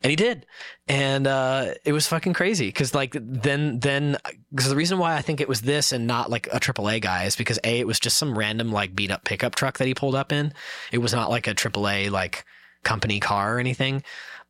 [0.02, 0.46] And he did,
[0.88, 4.16] and uh, it was fucking crazy because like then then
[4.50, 7.24] because the reason why I think it was this and not like a AAA guy
[7.24, 9.94] is because a it was just some random like beat up pickup truck that he
[9.94, 10.52] pulled up in.
[10.90, 12.44] It was not like a AAA like
[12.82, 14.02] company car or anything.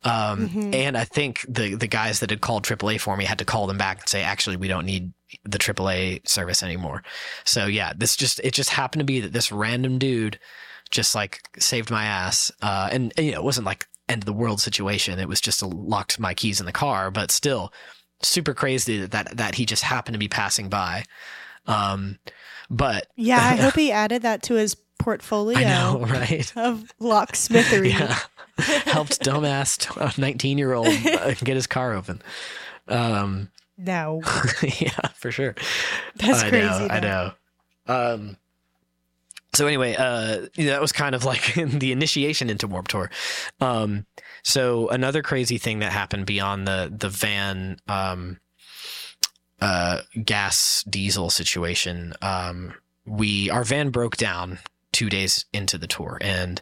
[0.03, 0.75] Um, Mhm.
[0.75, 3.67] And I think the the guys that had called AAA for me had to call
[3.67, 7.03] them back and say, actually, we don't need the AAA service anymore.
[7.45, 10.39] So yeah, this just it just happened to be that this random dude
[10.91, 12.51] just like saved my ass.
[12.61, 15.17] Uh, and, and, you know, it wasn't like end of the world situation.
[15.17, 17.73] It was just a locked my keys in the car, but still
[18.21, 21.05] super crazy that that, that he just happened to be passing by.
[21.65, 22.19] Um,
[22.69, 26.51] but Yeah, I hope he added that to his portfolio know, right?
[26.57, 27.91] of locksmithery.
[27.91, 28.17] Yeah.
[28.85, 30.87] Helped dumbass 19 year old
[31.43, 32.21] get his car open.
[32.87, 34.21] Um, No,
[34.79, 35.55] yeah, for sure.
[36.15, 36.65] that's I crazy.
[36.65, 37.31] Know, I know.
[37.87, 38.37] Um,
[39.53, 43.09] so anyway, uh, you know, that was kind of like the initiation into Warped Tour.
[43.59, 44.05] Um,
[44.43, 48.39] so another crazy thing that happened beyond the the van um,
[49.61, 52.73] uh, gas diesel situation, um,
[53.05, 54.59] we our van broke down
[54.93, 56.61] two days into the tour, and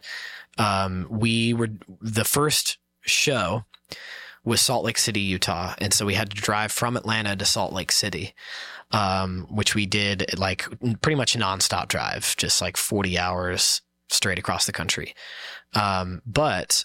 [0.58, 1.68] um, we were
[2.00, 3.64] the first show
[4.44, 7.72] was Salt Lake City, Utah, and so we had to drive from Atlanta to Salt
[7.72, 8.34] Lake City
[8.92, 10.66] um, which we did like
[11.00, 15.14] pretty much a nonstop drive, just like 40 hours straight across the country.
[15.74, 16.84] Um, but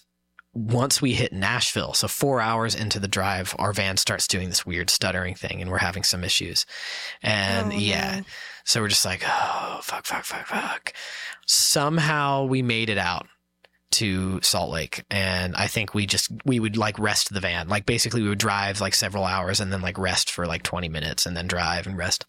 [0.54, 4.64] once we hit Nashville, so four hours into the drive, our van starts doing this
[4.64, 6.64] weird stuttering thing and we're having some issues.
[7.22, 8.24] And Oh, yeah, no.
[8.68, 10.92] So we're just like, oh, fuck, fuck, fuck, fuck.
[11.46, 13.26] Somehow we made it out
[13.92, 15.04] to Salt Lake.
[15.10, 17.68] And I think we just, we would like rest the van.
[17.70, 20.86] Like basically we would drive like several hours and then like rest for like 20
[20.90, 22.26] minutes and then drive and rest.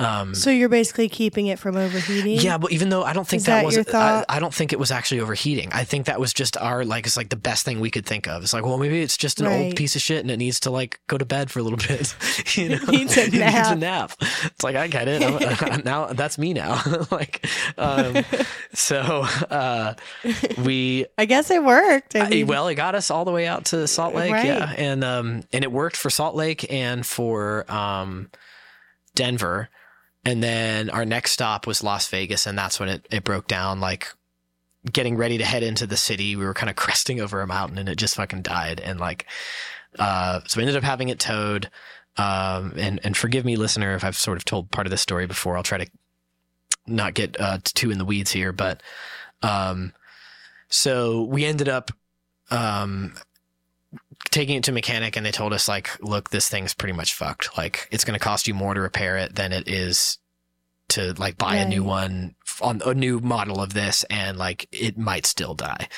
[0.00, 2.40] Um, So you're basically keeping it from overheating.
[2.40, 3.94] yeah, but even though I don't think Is that, that was?
[3.94, 5.68] I, I don't think it was actually overheating.
[5.72, 8.26] I think that was just our like it's like the best thing we could think
[8.26, 8.42] of.
[8.42, 10.70] It's like, well, maybe it's just an old piece of shit and it needs to
[10.70, 12.12] like go to bed for a little bit.
[12.56, 13.78] you know, It needs a It needs a nap.
[13.78, 14.12] nap.
[14.46, 15.22] It's like I get it.
[15.22, 16.82] I'm- now that's me now.
[17.12, 17.46] like,
[17.78, 18.24] um,
[18.72, 18.98] so
[19.50, 19.94] uh,
[20.64, 22.16] we I guess it worked.
[22.16, 24.46] I I- mean, well, it got us all the way out to Salt Lake, Right.
[24.46, 28.28] yeah, and um, and it worked for Salt Lake and for um,
[29.14, 29.68] Denver,
[30.24, 33.80] and then our next stop was Las Vegas, and that's when it it broke down.
[33.80, 34.08] Like
[34.90, 37.78] getting ready to head into the city, we were kind of cresting over a mountain,
[37.78, 39.26] and it just fucking died, and like,
[39.98, 41.70] uh, so we ended up having it towed.
[42.16, 45.26] Um, and and forgive me, listener, if I've sort of told part of this story
[45.26, 45.56] before.
[45.56, 45.90] I'll try to
[46.86, 48.82] not get uh, too in the weeds here, but
[49.42, 49.92] um,
[50.68, 51.90] so we ended up
[52.50, 53.14] um
[54.30, 57.56] taking it to mechanic and they told us like look this thing's pretty much fucked.
[57.56, 60.18] Like it's going to cost you more to repair it than it is
[60.88, 64.98] to like buy a new one on a new model of this and like it
[64.98, 65.88] might still die.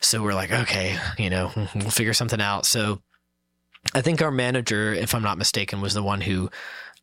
[0.00, 2.66] So we're like okay you know we'll figure something out.
[2.66, 3.00] So
[3.94, 6.50] i think our manager if i'm not mistaken was the one who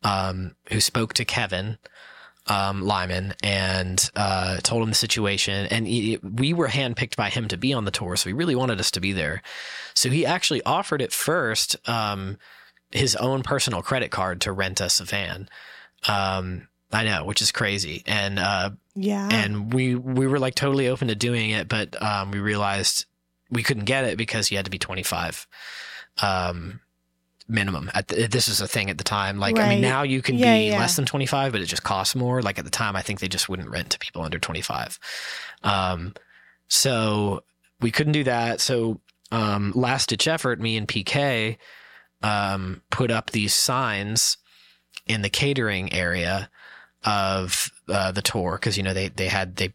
[0.02, 1.78] um who spoke to kevin
[2.46, 5.66] um, Lyman and uh, told him the situation.
[5.66, 8.54] And he, we were handpicked by him to be on the tour, so he really
[8.54, 9.42] wanted us to be there.
[9.94, 12.36] So he actually offered at first um,
[12.90, 15.48] his own personal credit card to rent us a van.
[16.06, 18.02] Um, I know, which is crazy.
[18.06, 19.28] And uh, Yeah.
[19.30, 23.06] and we we were like totally open to doing it, but um, we realized
[23.50, 25.46] we couldn't get it because you had to be 25
[26.22, 26.80] um,
[27.48, 27.90] minimum.
[27.94, 29.38] At the, this is a thing at the time.
[29.38, 30.78] Like I mean, now you can Yeah, be yeah.
[30.78, 32.42] less than 25, but it just costs more.
[32.42, 34.98] Like at the time, I think they just wouldn't rent to people under 25.
[35.62, 36.14] Um,
[36.68, 37.42] so
[37.80, 38.60] we couldn't do that.
[38.60, 41.58] So um, last ditch effort, me and PK
[42.22, 44.38] um, put up these signs
[45.06, 46.48] in the catering area
[47.04, 49.74] of uh, the tour because you know they they had they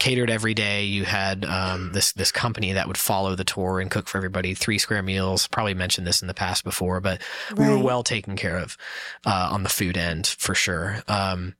[0.00, 0.84] catered every day.
[0.84, 4.54] You had um, this this company that would follow the tour and cook for everybody.
[4.54, 5.46] Three square meals.
[5.46, 7.22] Probably mentioned this in the past before, but
[7.56, 8.76] we were well taken care of
[9.24, 11.02] uh, on the food end for sure.
[11.06, 11.54] Um,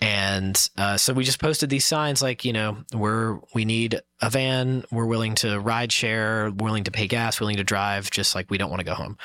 [0.00, 4.30] and uh, so we just posted these signs like you know we're we need a
[4.30, 8.50] van we're willing to ride share willing to pay gas willing to drive just like
[8.50, 9.16] we don't want to go home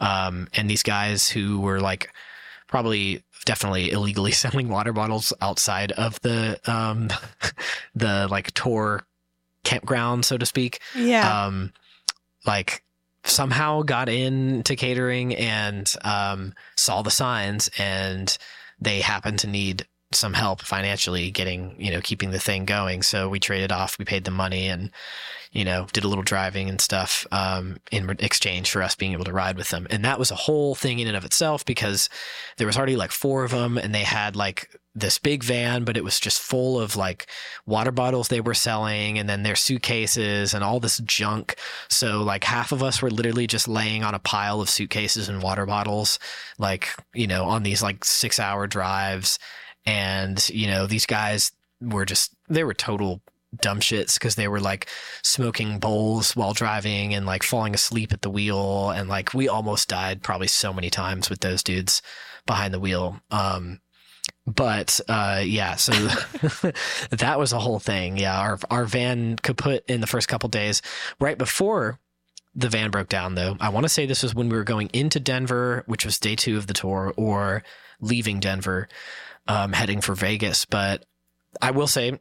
[0.00, 2.10] um, and these guys who were like
[2.66, 7.08] probably definitely illegally selling water bottles outside of the um,
[7.94, 9.06] the like tour
[9.64, 11.46] campground so to speak yeah.
[11.46, 11.72] um,
[12.46, 12.84] like
[13.24, 18.36] somehow got into catering and um, saw the signs and
[18.80, 23.28] they happened to need some help financially getting you know keeping the thing going so
[23.28, 24.90] we traded off we paid them money and
[25.56, 29.24] you know did a little driving and stuff um, in exchange for us being able
[29.24, 29.86] to ride with them.
[29.88, 32.10] And that was a whole thing in and of itself because
[32.58, 35.96] there was already like four of them and they had like this big van but
[35.96, 37.26] it was just full of like
[37.66, 41.56] water bottles they were selling and then their suitcases and all this junk.
[41.88, 45.42] So like half of us were literally just laying on a pile of suitcases and
[45.42, 46.18] water bottles
[46.58, 49.38] like you know on these like 6 hour drives.
[49.86, 53.22] And you know these guys were just they were total
[53.60, 54.86] dumb shits because they were like
[55.22, 58.90] smoking bowls while driving and like falling asleep at the wheel.
[58.90, 62.02] And like we almost died probably so many times with those dudes
[62.46, 63.20] behind the wheel.
[63.30, 63.80] Um
[64.46, 65.92] but uh yeah so
[67.10, 68.16] that was a whole thing.
[68.16, 70.82] Yeah our our van kaput in the first couple days.
[71.20, 71.98] Right before
[72.54, 74.88] the van broke down though i want to say this was when we were going
[74.94, 77.62] into denver which was day two of the tour or
[78.00, 78.88] leaving denver
[79.46, 80.64] um heading for vegas.
[80.64, 81.04] But
[81.60, 82.18] i will say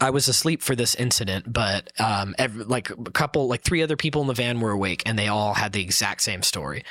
[0.00, 3.96] I was asleep for this incident, but um, every, like a couple, like three other
[3.96, 6.84] people in the van were awake, and they all had the exact same story.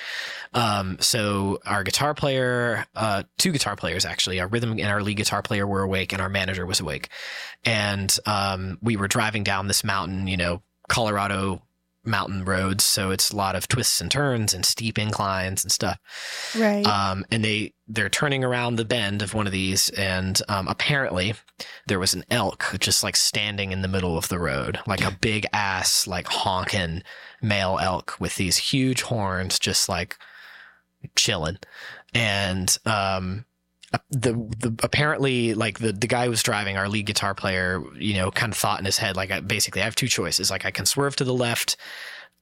[0.53, 5.17] Um, so our guitar player, uh, two guitar players actually, our rhythm and our lead
[5.17, 7.09] guitar player were awake, and our manager was awake,
[7.65, 11.61] and um, we were driving down this mountain, you know, Colorado
[12.07, 15.99] mountain roads, so it's a lot of twists and turns and steep inclines and stuff
[16.57, 16.85] right.
[16.85, 21.33] um, and they they're turning around the bend of one of these, and um, apparently
[21.87, 25.17] there was an elk just like standing in the middle of the road, like a
[25.21, 27.01] big ass, like honking
[27.41, 30.17] male elk with these huge horns, just like
[31.15, 31.57] chilling,
[32.13, 33.45] and um.
[34.11, 38.13] The the apparently like the the guy who was driving our lead guitar player you
[38.15, 40.65] know kind of thought in his head like I, basically I have two choices like
[40.65, 41.77] I can swerve to the left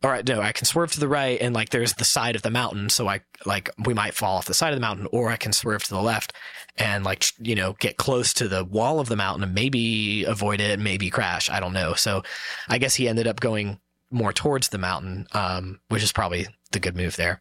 [0.03, 2.41] all right, no, I can swerve to the right and like there's the side of
[2.43, 5.31] the mountain, so I like we might fall off the side of the mountain, or
[5.31, 6.33] I can swerve to the left
[6.77, 10.59] and like you know get close to the wall of the mountain and maybe avoid
[10.59, 11.49] it, maybe crash.
[11.49, 11.93] I don't know.
[11.93, 12.21] So
[12.67, 13.79] I guess he ended up going
[14.11, 17.39] more towards the mountain, um, which is probably the good move there,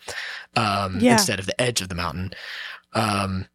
[0.56, 1.14] um, Yeah.
[1.14, 2.32] instead of the edge of the mountain.
[2.94, 3.46] Um,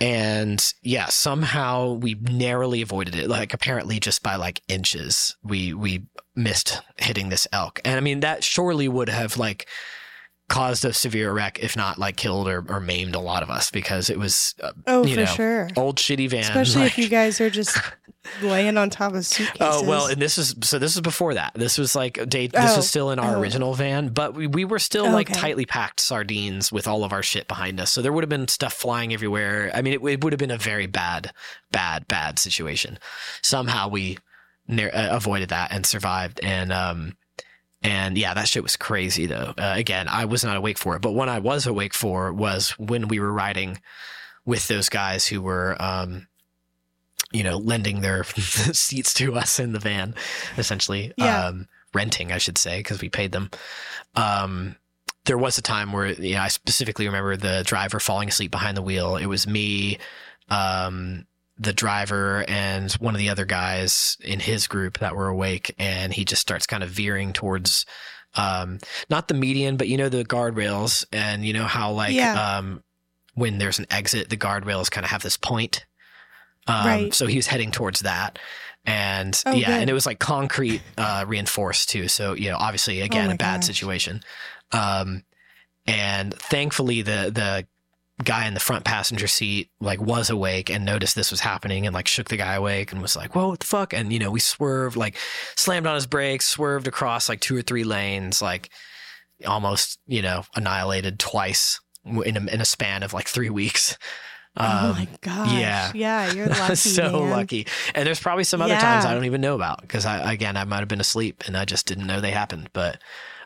[0.00, 3.28] and yeah, somehow we narrowly avoided it.
[3.28, 7.80] Like apparently just by like inches, we we missed hitting this elk.
[7.84, 9.66] And I mean that surely would have like
[10.48, 13.70] caused a severe wreck, if not like killed or, or maimed a lot of us
[13.70, 15.68] because it was uh, oh, you for know, sure.
[15.76, 16.40] old shitty van.
[16.42, 17.76] Especially if you guys are just
[18.42, 19.58] laying on top of suitcases.
[19.60, 20.78] Oh well, and this is so.
[20.78, 21.52] This is before that.
[21.54, 22.46] This was like day.
[22.46, 22.76] This Oh.
[22.76, 23.40] was still in our Oh.
[23.40, 25.40] original van, but we, we were still like Okay.
[25.40, 27.90] tightly packed sardines with all of our shit behind us.
[27.90, 29.70] So there would have been stuff flying everywhere.
[29.74, 31.32] I mean, it, it would have been a very bad,
[31.72, 32.98] bad, bad situation.
[33.42, 34.18] Somehow we
[34.70, 36.38] uh, avoided that and survived.
[36.42, 37.16] And um,
[37.84, 39.54] and yeah, that shit was crazy though.
[39.56, 42.70] Uh, again, I was not awake for it, but when I was awake for was
[42.78, 43.80] when we were riding
[44.44, 46.26] with those guys who were um
[47.34, 48.24] you know, lending their
[48.72, 50.14] seats to us in the van,
[50.56, 51.12] essentially.
[51.16, 51.46] Yeah.
[51.46, 53.50] Um, renting, I should say, because we paid them.
[54.14, 54.76] Um,
[55.24, 58.76] there was a time where, you know, I specifically remember the driver falling asleep behind
[58.76, 59.16] the wheel.
[59.16, 59.98] It was me,
[60.48, 61.26] um,
[61.58, 66.12] the driver, and one of the other guys in his group that were awake, and
[66.12, 67.86] he just starts kind of veering towards,
[68.34, 68.78] um,
[69.08, 72.56] not the median, but you know, the guardrails, and you know how, like, Yeah.
[72.58, 72.82] um,
[73.34, 75.86] when there's an exit, the guardrails kind of have this point.
[76.66, 77.14] Um, Right.
[77.14, 78.38] So he was heading towards that.
[78.86, 79.80] And Oh, yeah, good.
[79.80, 82.06] and it was like concrete uh, reinforced too.
[82.08, 83.66] So, you know, obviously, again, Oh a bad gosh.
[83.66, 84.22] situation.
[84.72, 85.24] Um,
[85.86, 87.66] and thankfully, the, the
[88.22, 91.92] guy in the front passenger seat like was awake and noticed this was happening and
[91.92, 94.30] like shook the guy awake and was like, "Whoa, what the fuck?" And you know,
[94.30, 95.16] we swerved, like
[95.56, 98.70] slammed on his brakes, swerved across like two or three lanes, like
[99.46, 103.98] almost you know annihilated twice in a, in a span of like three weeks.
[104.56, 105.52] oh Um, my gosh.
[105.52, 105.90] yeah.
[105.94, 106.74] Yeah, you're lucky.
[106.76, 107.30] so man.
[107.30, 107.66] lucky.
[107.96, 110.62] And there's probably some other times I don't even know about because I again I
[110.64, 112.70] might have been asleep and I just didn't know they happened.
[112.72, 113.00] But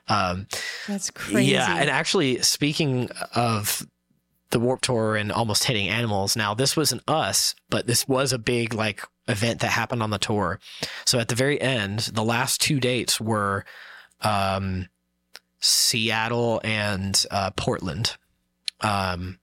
[0.09, 0.47] um,
[0.87, 1.53] That's crazy.
[1.53, 3.87] yeah, and actually speaking of
[4.51, 8.39] the Warped Tour and almost hitting animals, now this wasn't us, but this was a
[8.39, 10.59] big like event that happened on the tour.
[11.05, 13.65] So at the very end, the last two dates were
[14.23, 14.89] um,
[15.61, 18.17] Seattle and uh, Portland,
[18.81, 19.39] um,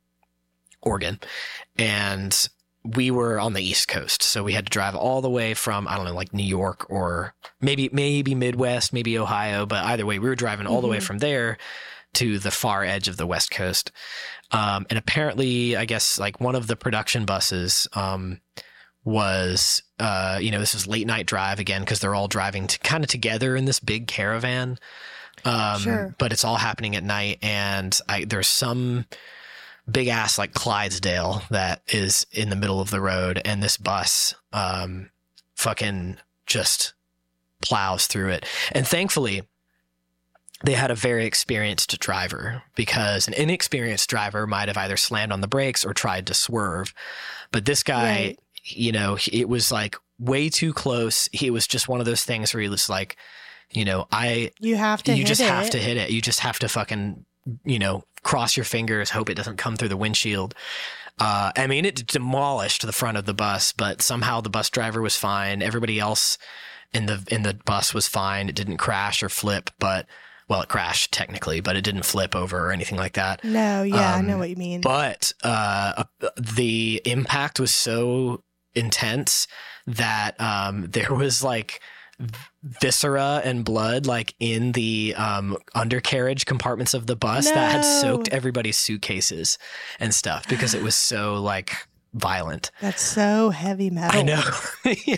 [0.81, 1.19] Oregon,
[1.77, 2.49] and
[2.83, 5.87] we were on the East Coast, so we had to drive all the way from
[5.87, 10.19] I don't know, like New York or maybe maybe Midwest, maybe Ohio, but either way,
[10.19, 11.03] we were driving all the way Mhm.
[11.03, 11.57] from there
[12.15, 13.91] to the far edge of the West Coast.
[14.51, 18.41] Um, and apparently, I guess like one of the production buses um,
[19.03, 22.79] was, uh, you know, this was late night drive again because they're all driving to,
[22.79, 24.77] kind of together in this big caravan.
[25.43, 26.15] Um, Sure.
[26.17, 29.05] But it's all happening at night, and I, there's some
[29.89, 34.33] big ass like Clydesdale that is in the middle of the road, and this bus,
[34.53, 35.11] um,
[35.55, 36.93] fucking just
[37.61, 38.45] plows through it.
[38.71, 39.43] And thankfully,
[40.63, 45.41] they had a very experienced driver because an inexperienced driver might have either slammed on
[45.41, 46.93] the brakes or tried to swerve.
[47.51, 48.39] But this guy, Right.
[48.63, 51.27] you know, it was like way too close.
[51.33, 53.17] He was just one of those things where he was like,
[53.71, 55.47] you know, I you have to you hit just it.
[55.49, 56.09] have to hit it.
[56.11, 57.25] You just have to fucking,
[57.65, 60.55] you know, cross your fingers, hope it doesn't come through the windshield.
[61.19, 65.01] Uh, I mean, it demolished the front of the bus, but somehow the bus driver
[65.01, 65.61] was fine.
[65.61, 66.37] Everybody else
[66.93, 68.47] in the in the bus was fine.
[68.49, 70.05] It didn't crash or flip, but
[70.47, 73.43] well, it crashed technically, but it didn't flip over or anything like that.
[73.43, 74.81] No, yeah, I know Um, what you mean.
[74.81, 76.03] But uh,
[76.37, 78.43] the impact was so
[78.75, 79.47] intense
[79.87, 81.81] that um, there was like
[82.63, 88.29] viscera and blood like in the um, undercarriage compartments of the bus that had soaked
[88.29, 89.57] everybody's suitcases
[89.99, 91.75] and stuff because it was so like
[92.15, 92.71] violent.
[92.81, 94.19] That's so heavy metal.
[94.19, 94.41] I know.
[95.05, 95.17] yeah.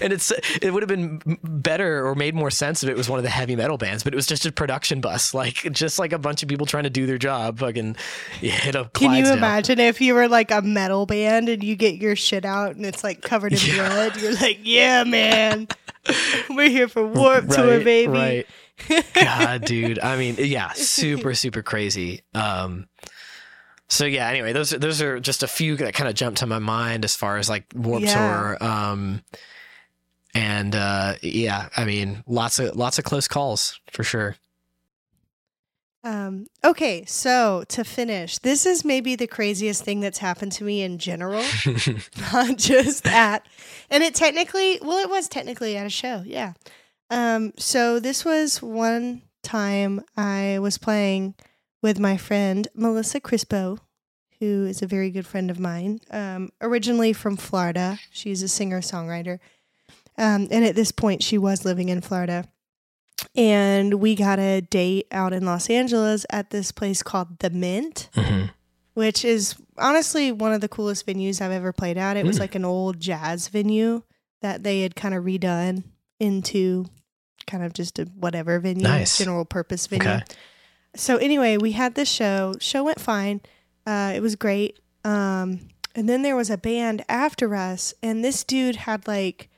[0.00, 0.30] And it's
[0.62, 3.30] it would have been better or made more sense if it was one of the
[3.30, 6.42] heavy metal bands, but it was just a production bus, like just like a bunch
[6.42, 7.96] of people trying to do their job, fucking
[8.40, 11.96] hit a Can you imagine if you were like a metal band and you get
[11.96, 13.88] your shit out and it's like covered in Yeah.
[13.88, 14.20] blood?
[14.20, 15.66] You're like, yeah, man,
[16.50, 18.12] we're here for Warped Tour, baby.
[18.12, 18.46] Right.
[19.14, 19.98] God, dude.
[20.00, 22.22] I mean, yeah, super, super crazy.
[22.34, 22.86] Um,
[23.94, 24.28] so yeah.
[24.28, 27.04] Anyway, those are, those are just a few that kind of jumped to my mind
[27.04, 28.14] as far as like Warped Yeah.
[28.14, 28.64] Tour.
[28.64, 29.22] Um,
[30.34, 34.36] and uh, yeah, I mean, lots of lots of close calls for sure.
[36.02, 40.82] Um, okay, so to finish, this is maybe the craziest thing that's happened to me
[40.82, 41.42] in general,
[42.32, 43.46] not just that
[43.90, 46.54] and it technically, well, it was technically at a show, yeah.
[47.10, 51.34] Um, so this was one time I was playing
[51.84, 53.78] with my friend Melissa Crispo,
[54.40, 57.98] who is a very good friend of mine, um, originally from Florida.
[58.10, 59.38] She's a singer songwriter,
[60.16, 62.48] um, and at this point, she was living in Florida
[63.36, 68.08] and we got a date out in Los Angeles at this place called The Mint,
[68.14, 68.50] Mhm.
[68.94, 72.16] which is honestly one of the coolest venues I've ever played at.
[72.16, 72.40] It was Mm.
[72.40, 74.02] like an old jazz venue
[74.40, 75.84] that they had kind of redone
[76.18, 76.86] into
[77.46, 79.18] kind of just a whatever venue, Nice.
[79.18, 80.08] general purpose venue.
[80.08, 80.22] Okay.
[80.96, 82.54] So anyway, we had this show.
[82.60, 83.40] Show went fine.
[83.86, 84.78] Uh, it was great.
[85.04, 85.60] Um,
[85.94, 89.48] and then there was a band after us, and this dude had like,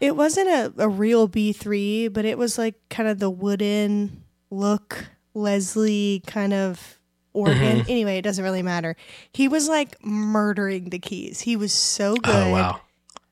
[0.00, 4.24] it wasn't a, a real B three, but it was like kind of the wooden
[4.50, 6.98] look Leslie kind of
[7.32, 7.84] organ.
[7.88, 8.96] Anyway, it doesn't really matter.
[9.32, 11.40] He was like murdering the keys.
[11.40, 12.34] He was so good.
[12.34, 12.80] Oh wow.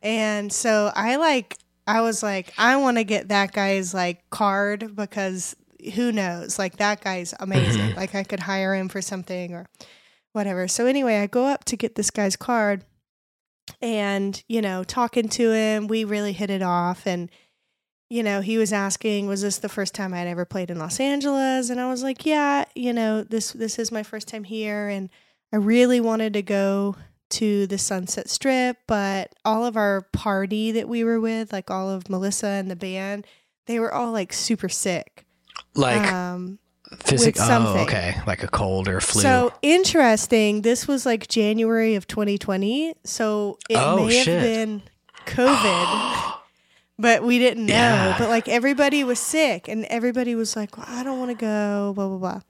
[0.02, 4.94] And so I like I was like I want to get that guy's like card
[4.94, 5.56] because
[5.94, 6.58] who knows?
[6.58, 7.88] Like that guy's amazing.
[7.88, 7.96] Mm-hmm.
[7.96, 9.66] Like I could hire him for something or
[10.32, 10.68] whatever.
[10.68, 12.84] So anyway, I go up to get this guy's card
[13.80, 17.30] and, you know, talking to him, we really hit it off and
[18.10, 20.98] you know, he was asking, was this the first time I'd ever played in Los
[20.98, 21.68] Angeles?
[21.68, 25.10] And I was like, yeah, you know, this this is my first time here and
[25.52, 26.96] I really wanted to go
[27.30, 31.90] to the Sunset Strip, but all of our party that we were with, like all
[31.90, 33.26] of Melissa and the band,
[33.66, 35.26] they were all like super sick.
[35.74, 36.58] Like um,
[37.00, 37.34] physic.
[37.36, 38.16] with Oh, okay.
[38.26, 39.22] Like a cold or flu.
[39.22, 40.62] so interesting.
[40.62, 44.82] This was like January of 2020, so it Oh, may have been
[45.26, 46.34] COVID.
[47.00, 47.74] But we didn't know.
[47.74, 48.16] Yeah.
[48.18, 51.92] But like everybody was sick and everybody was like, well, I don't want to go,
[51.94, 52.40] blah, blah, blah.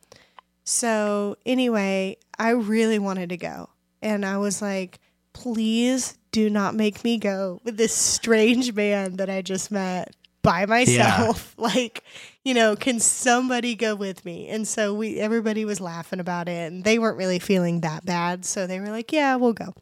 [0.65, 3.69] So anyway, I really wanted to go.
[4.01, 5.01] And I was like,
[5.35, 10.65] please do not make me go with this strange man that I just met by
[10.65, 11.55] myself.
[11.59, 12.03] Like,
[12.49, 14.49] you know, can somebody go with me?
[14.49, 18.45] And so we everybody was laughing about it and they weren't really feeling that bad.
[18.47, 19.75] So they were like, Yeah, we'll go.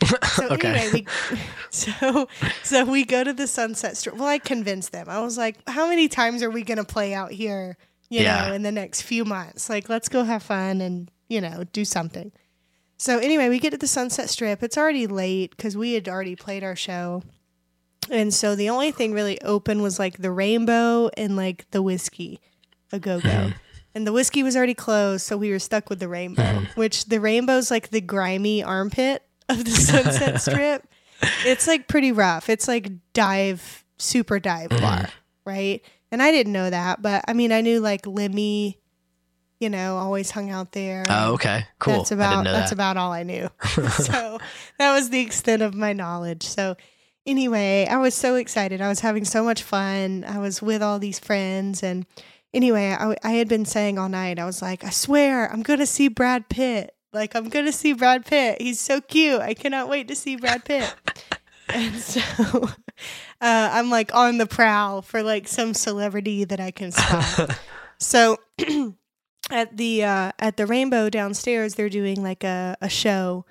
[0.24, 0.68] So Okay.
[0.68, 1.38] anyway, we
[1.70, 2.28] so
[2.62, 4.16] so we go to the Sunset Strip.
[4.16, 5.08] Well, I convinced them.
[5.08, 7.76] I was like, "How many times are we going to play out here?
[8.08, 8.46] You Yeah.
[8.46, 9.68] know, in the next few months?
[9.68, 12.32] Like, let's go have fun and you know do something."
[12.98, 14.62] So anyway, we get to the Sunset Strip.
[14.62, 17.22] It's already late because we had already played our show,
[18.12, 22.40] and so the only thing really open was like the Rainbow and like the whiskey,
[22.92, 23.28] a go go.
[23.28, 23.50] Hmm.
[23.94, 26.64] And the whiskey was already closed, so we were stuck with the rainbow, hmm.
[26.80, 30.86] which the rainbow's like the grimy armpit of the Sunset Strip.
[31.44, 32.48] It's like pretty rough.
[32.48, 34.80] It's like dive, super dive hmm.
[34.80, 35.08] bar,
[35.44, 35.82] right?
[36.10, 38.78] And I didn't know that, but I mean, I knew like Lemmy,
[39.60, 41.04] you know, always hung out there.
[41.08, 41.66] Oh, okay.
[41.78, 41.98] Cool.
[41.98, 42.76] That's I about didn't know that's that.
[42.76, 43.48] about all I knew.
[43.90, 44.38] so
[44.78, 46.44] that was the extent of my knowledge.
[46.44, 46.76] So
[47.26, 48.80] anyway, I was so excited.
[48.80, 50.24] I was having so much fun.
[50.26, 52.06] I was with all these friends and
[52.54, 54.38] anyway, I, I had been saying all night.
[54.38, 56.94] I was like, I swear, I'm going to see Brad Pitt.
[57.12, 58.60] Like I'm going to see Brad Pitt.
[58.60, 59.40] He's so cute.
[59.40, 60.94] I cannot wait to see Brad Pitt.
[61.68, 62.20] and so
[62.64, 62.68] uh,
[63.40, 67.58] I'm like on the prowl for like some celebrity that I can spot.
[67.98, 68.38] so
[69.50, 73.44] at the uh, at the Rainbow downstairs, they're doing like a, a show.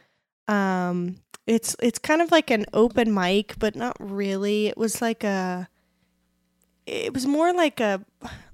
[0.47, 1.17] Um,
[1.47, 4.67] it's it's kind of like an open mic, but not really.
[4.67, 5.67] It was like a.
[6.85, 8.03] It was more like a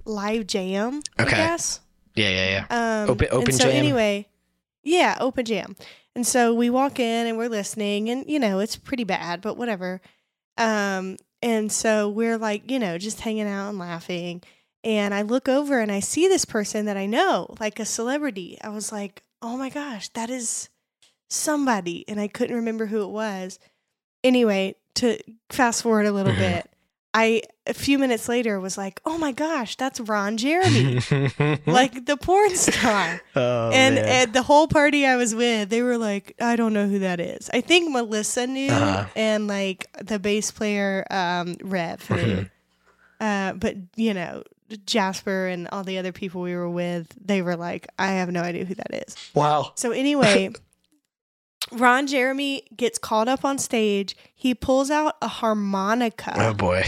[0.04, 1.32] live jam, Okay.
[1.34, 1.80] I guess.
[2.14, 3.02] yeah, yeah, yeah.
[3.04, 3.72] Um, Open- open and so jam?
[3.76, 4.28] Anyway,
[4.82, 5.76] yeah, open jam.
[6.14, 9.56] And so we walk in and we're listening, and you know it's pretty bad, but
[9.56, 10.00] whatever.
[10.56, 14.42] Um, and so we're like, you know, just hanging out and laughing.
[14.84, 18.58] And I look over and I see this person that I know, like a celebrity.
[18.62, 20.68] I was like, oh my gosh, that is
[21.28, 23.58] somebody, and I couldn't remember who it was.
[24.24, 25.18] Anyway, to
[25.50, 26.68] fast forward a little bit,
[27.14, 31.00] I a few minutes later was like, oh my gosh, that's Ron Jeremy
[31.66, 33.20] like the porn star.
[33.36, 34.04] oh, and, man.
[34.04, 37.20] and the whole party I was with, they were like, I don't know who that
[37.20, 37.50] is.
[37.52, 39.06] I think Melissa knew, Uh-huh.
[39.16, 42.00] and like the bass player, um, Rev.
[42.08, 42.50] Mhm.
[43.20, 44.42] Uh, but you know,
[44.86, 48.42] Jasper and all the other people we were with, they were like, I have no
[48.42, 49.16] idea who that is.
[49.34, 49.72] wow.
[49.76, 50.52] So anyway,
[51.72, 54.16] Ron Jeremy gets called up on stage.
[54.34, 56.84] He pulls out a harmonica Oh boy.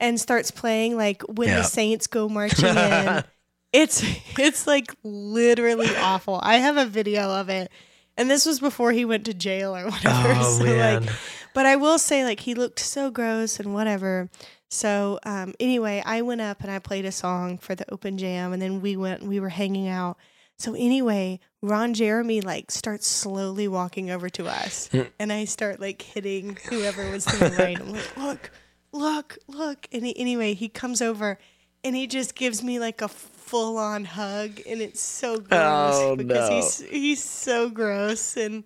[0.00, 1.56] and starts playing like when Yeah.
[1.58, 3.24] the saints go marching in.
[3.72, 4.04] It's
[4.38, 6.38] it's like literally awful.
[6.42, 7.70] I have a video of it.
[8.18, 10.34] And this was before he went to jail or whatever.
[10.36, 11.04] Oh so man.
[11.04, 11.12] like
[11.54, 14.28] but I will say like he looked so gross and whatever.
[14.68, 18.52] So um anyway, I went up and I played a song for the open jam
[18.52, 20.18] and then we went and we were hanging out.
[20.62, 25.02] So anyway, Ron Jeremy like starts slowly walking over to us Hmm.
[25.18, 27.80] and I start like hitting whoever was to the right.
[27.80, 28.50] I'm like, look,
[28.92, 29.88] look, look.
[29.92, 31.38] And he, anyway, he comes over
[31.82, 36.14] and he just gives me like a full on hug and it's so gross Oh,
[36.16, 36.54] because no.
[36.56, 38.64] he's he's so gross and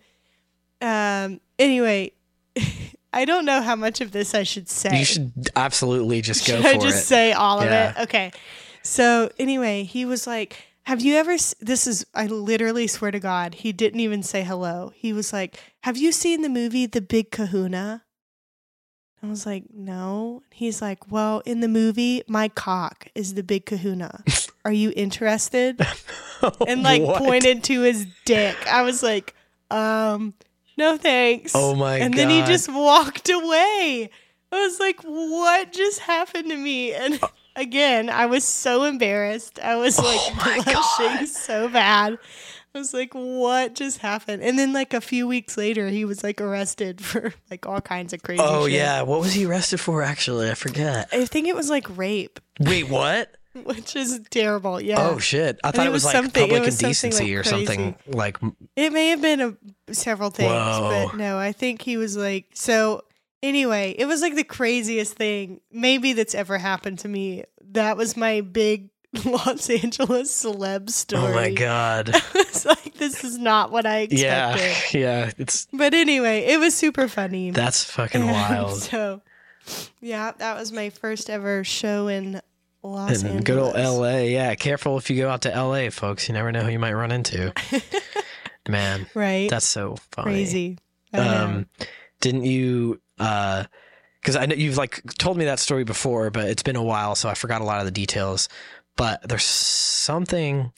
[0.83, 2.13] um anyway
[3.13, 4.99] I don't know how much of this I should say.
[4.99, 7.07] you should absolutely just go Should for I just it.
[7.07, 7.91] say all Yeah.
[7.91, 8.03] of it?
[8.03, 8.33] Okay.
[8.83, 13.55] So anyway, he was like, "Have you ever?" This is I literally swear to God,
[13.57, 14.93] he didn't even say hello.
[14.95, 18.03] He was like, "Have you seen the movie The Big Kahuna?"
[19.23, 23.67] I was like, "No." He's like, "Well, in the movie, my cock is the Big
[23.67, 24.23] Kahuna.
[24.65, 25.81] Are you interested?"
[26.69, 27.19] And like What?
[27.19, 28.57] pointed to his dick.
[28.71, 29.35] I was like,
[29.71, 30.35] "Um,
[30.77, 32.05] no thanks." Oh my god.
[32.05, 32.19] and god.
[32.19, 34.11] then he just walked away.
[34.53, 36.93] I was like, what just happened to me?
[36.95, 37.19] And
[37.57, 39.59] again, I was so embarrassed.
[39.61, 40.63] I was oh like Oh
[40.99, 41.29] blushing God.
[41.29, 42.19] so bad.
[42.75, 44.43] I was like, what just happened?
[44.43, 48.13] And then like a few weeks later, he was like arrested for like all kinds
[48.13, 48.75] of crazy Oh shit.
[48.75, 49.03] yeah.
[49.03, 50.03] What was he arrested for?
[50.03, 51.09] Actually, I forget.
[51.13, 53.35] I think it was like rape, Wait, what?
[53.65, 54.79] which is terrible.
[54.79, 54.97] Yeah.
[55.01, 55.59] Oh shit!
[55.65, 57.97] I thought it it was, was like something- public was something, indecency like, or something
[58.09, 58.37] like.
[58.77, 61.07] It may have been a, several things, Whoa.
[61.09, 63.01] but no, I think he was like so.
[63.43, 67.45] Anyway, it was like the craziest thing maybe that's ever happened to me.
[67.73, 68.91] That was my big
[69.25, 71.23] Los Angeles celeb story.
[71.23, 72.11] Oh my god!
[72.35, 74.23] it's like this is not what I expected.
[74.95, 75.25] yeah.
[75.25, 77.51] Yeah, it's But anyway, it was super funny.
[77.51, 78.83] that's fucking And wild.
[78.83, 79.21] So,
[80.01, 82.41] yeah, that was my first ever show in
[82.83, 83.45] Los And Angeles.
[83.45, 84.33] good old L.A.
[84.33, 86.29] Yeah, careful if you go out to L.A., folks.
[86.29, 87.53] You never know who you might run into.
[88.69, 89.49] Man, right?
[89.49, 90.31] that's so funny.
[90.33, 90.79] crazy.
[91.13, 91.45] I know.
[91.45, 91.67] Um,
[92.21, 93.01] didn't you?
[93.17, 97.15] Because I know you've like told me that story before, but it's been a while,
[97.15, 98.49] so I forgot a lot of the details.
[98.97, 100.73] But there's something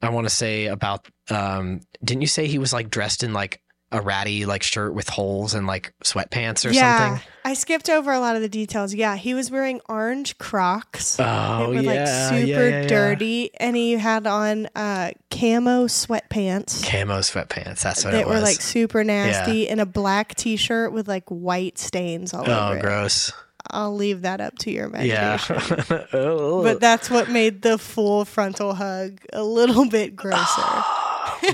[0.00, 3.60] I want to say about um didn't you say he was like dressed in like
[3.90, 7.28] a ratty like shirt with holes and like sweatpants or yeah, something?
[7.44, 8.94] I skipped over a lot of the details.
[8.94, 11.18] Yeah, he was wearing orange Crocs.
[11.18, 12.86] Oh they were yeah, like yeah, super yeah, yeah.
[12.86, 17.82] dirty, and he had on uh, camo sweatpants Camo sweatpants.
[17.82, 18.34] That's what that it was.
[18.34, 22.66] That were like super nasty, and a black T-shirt with like white stains all oh,
[22.68, 22.82] over it.
[22.82, 23.32] gross.
[23.70, 25.38] I'll leave that up to your Yeah.
[25.50, 26.06] imagination.
[26.12, 26.62] Oh.
[26.62, 30.62] but that's what made the full frontal hug a little bit grosser.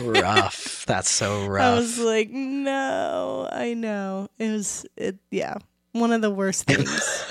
[0.02, 0.84] rough.
[0.86, 1.62] That's so rough.
[1.72, 4.28] I was like, no, I know.
[4.38, 5.56] It was, it, yeah,
[5.92, 7.24] one of the worst things,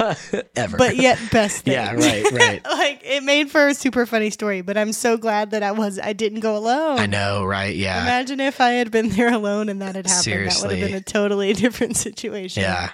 [0.55, 0.77] Ever.
[0.77, 1.73] but yet best thing.
[1.75, 2.63] Yeah, right, right.
[2.63, 5.99] like it made for a super funny story, but I'm so glad that I was,
[5.99, 6.99] I didn't go alone.
[6.99, 7.75] I know, right?
[7.75, 8.01] Yeah.
[8.01, 10.49] Imagine if I had been there alone and that had happened.
[10.51, 12.63] That would have been a totally different situation.
[12.63, 12.91] Yeah.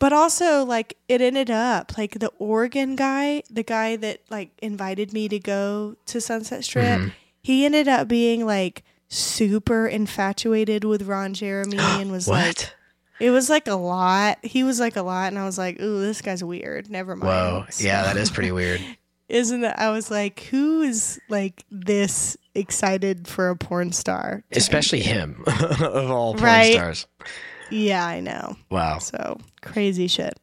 [0.00, 5.12] But also, like, it ended up like the organ guy, the guy that like invited
[5.14, 7.12] me to go to Sunset Strip, Mhm.
[7.44, 12.72] He ended up being like super infatuated with Ron Jeremy and was like,
[13.20, 14.38] it was like a lot.
[14.42, 16.90] He was like a lot, and I was like, ooh, this guy's weird.
[16.90, 17.28] Never mind.
[17.28, 17.64] Whoa.
[17.78, 18.80] Yeah, that is pretty weird.
[19.28, 19.78] Isn't that?
[19.78, 24.42] I was like, who is like this excited for a porn star?
[24.50, 26.72] Especially him of all porn Right.
[26.72, 27.06] stars.
[27.70, 28.56] Yeah, I know.
[28.70, 28.98] Wow.
[28.98, 30.38] So crazy shit.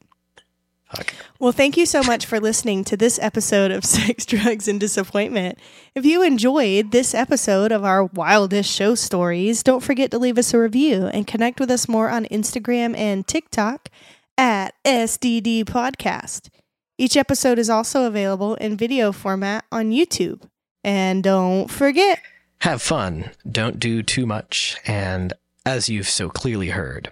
[1.40, 5.58] Well, thank you so much for listening to this episode of Sex, Drugs, and Disappointment.
[5.96, 10.54] If you enjoyed this episode of our wildest show stories, don't forget to leave us
[10.54, 13.90] a review and connect with us more on Instagram and TikTok
[14.38, 16.50] at SDD Podcast.
[16.98, 20.44] Each episode is also available in video format on YouTube.
[20.84, 22.20] And don't forget,
[22.60, 23.32] Have fun.
[23.50, 24.78] Don't do too much.
[24.86, 25.34] And
[25.66, 27.12] as you've so clearly heard,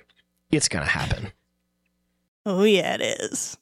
[0.51, 1.31] it's going to happen.
[2.45, 3.57] oh, yeah, it is.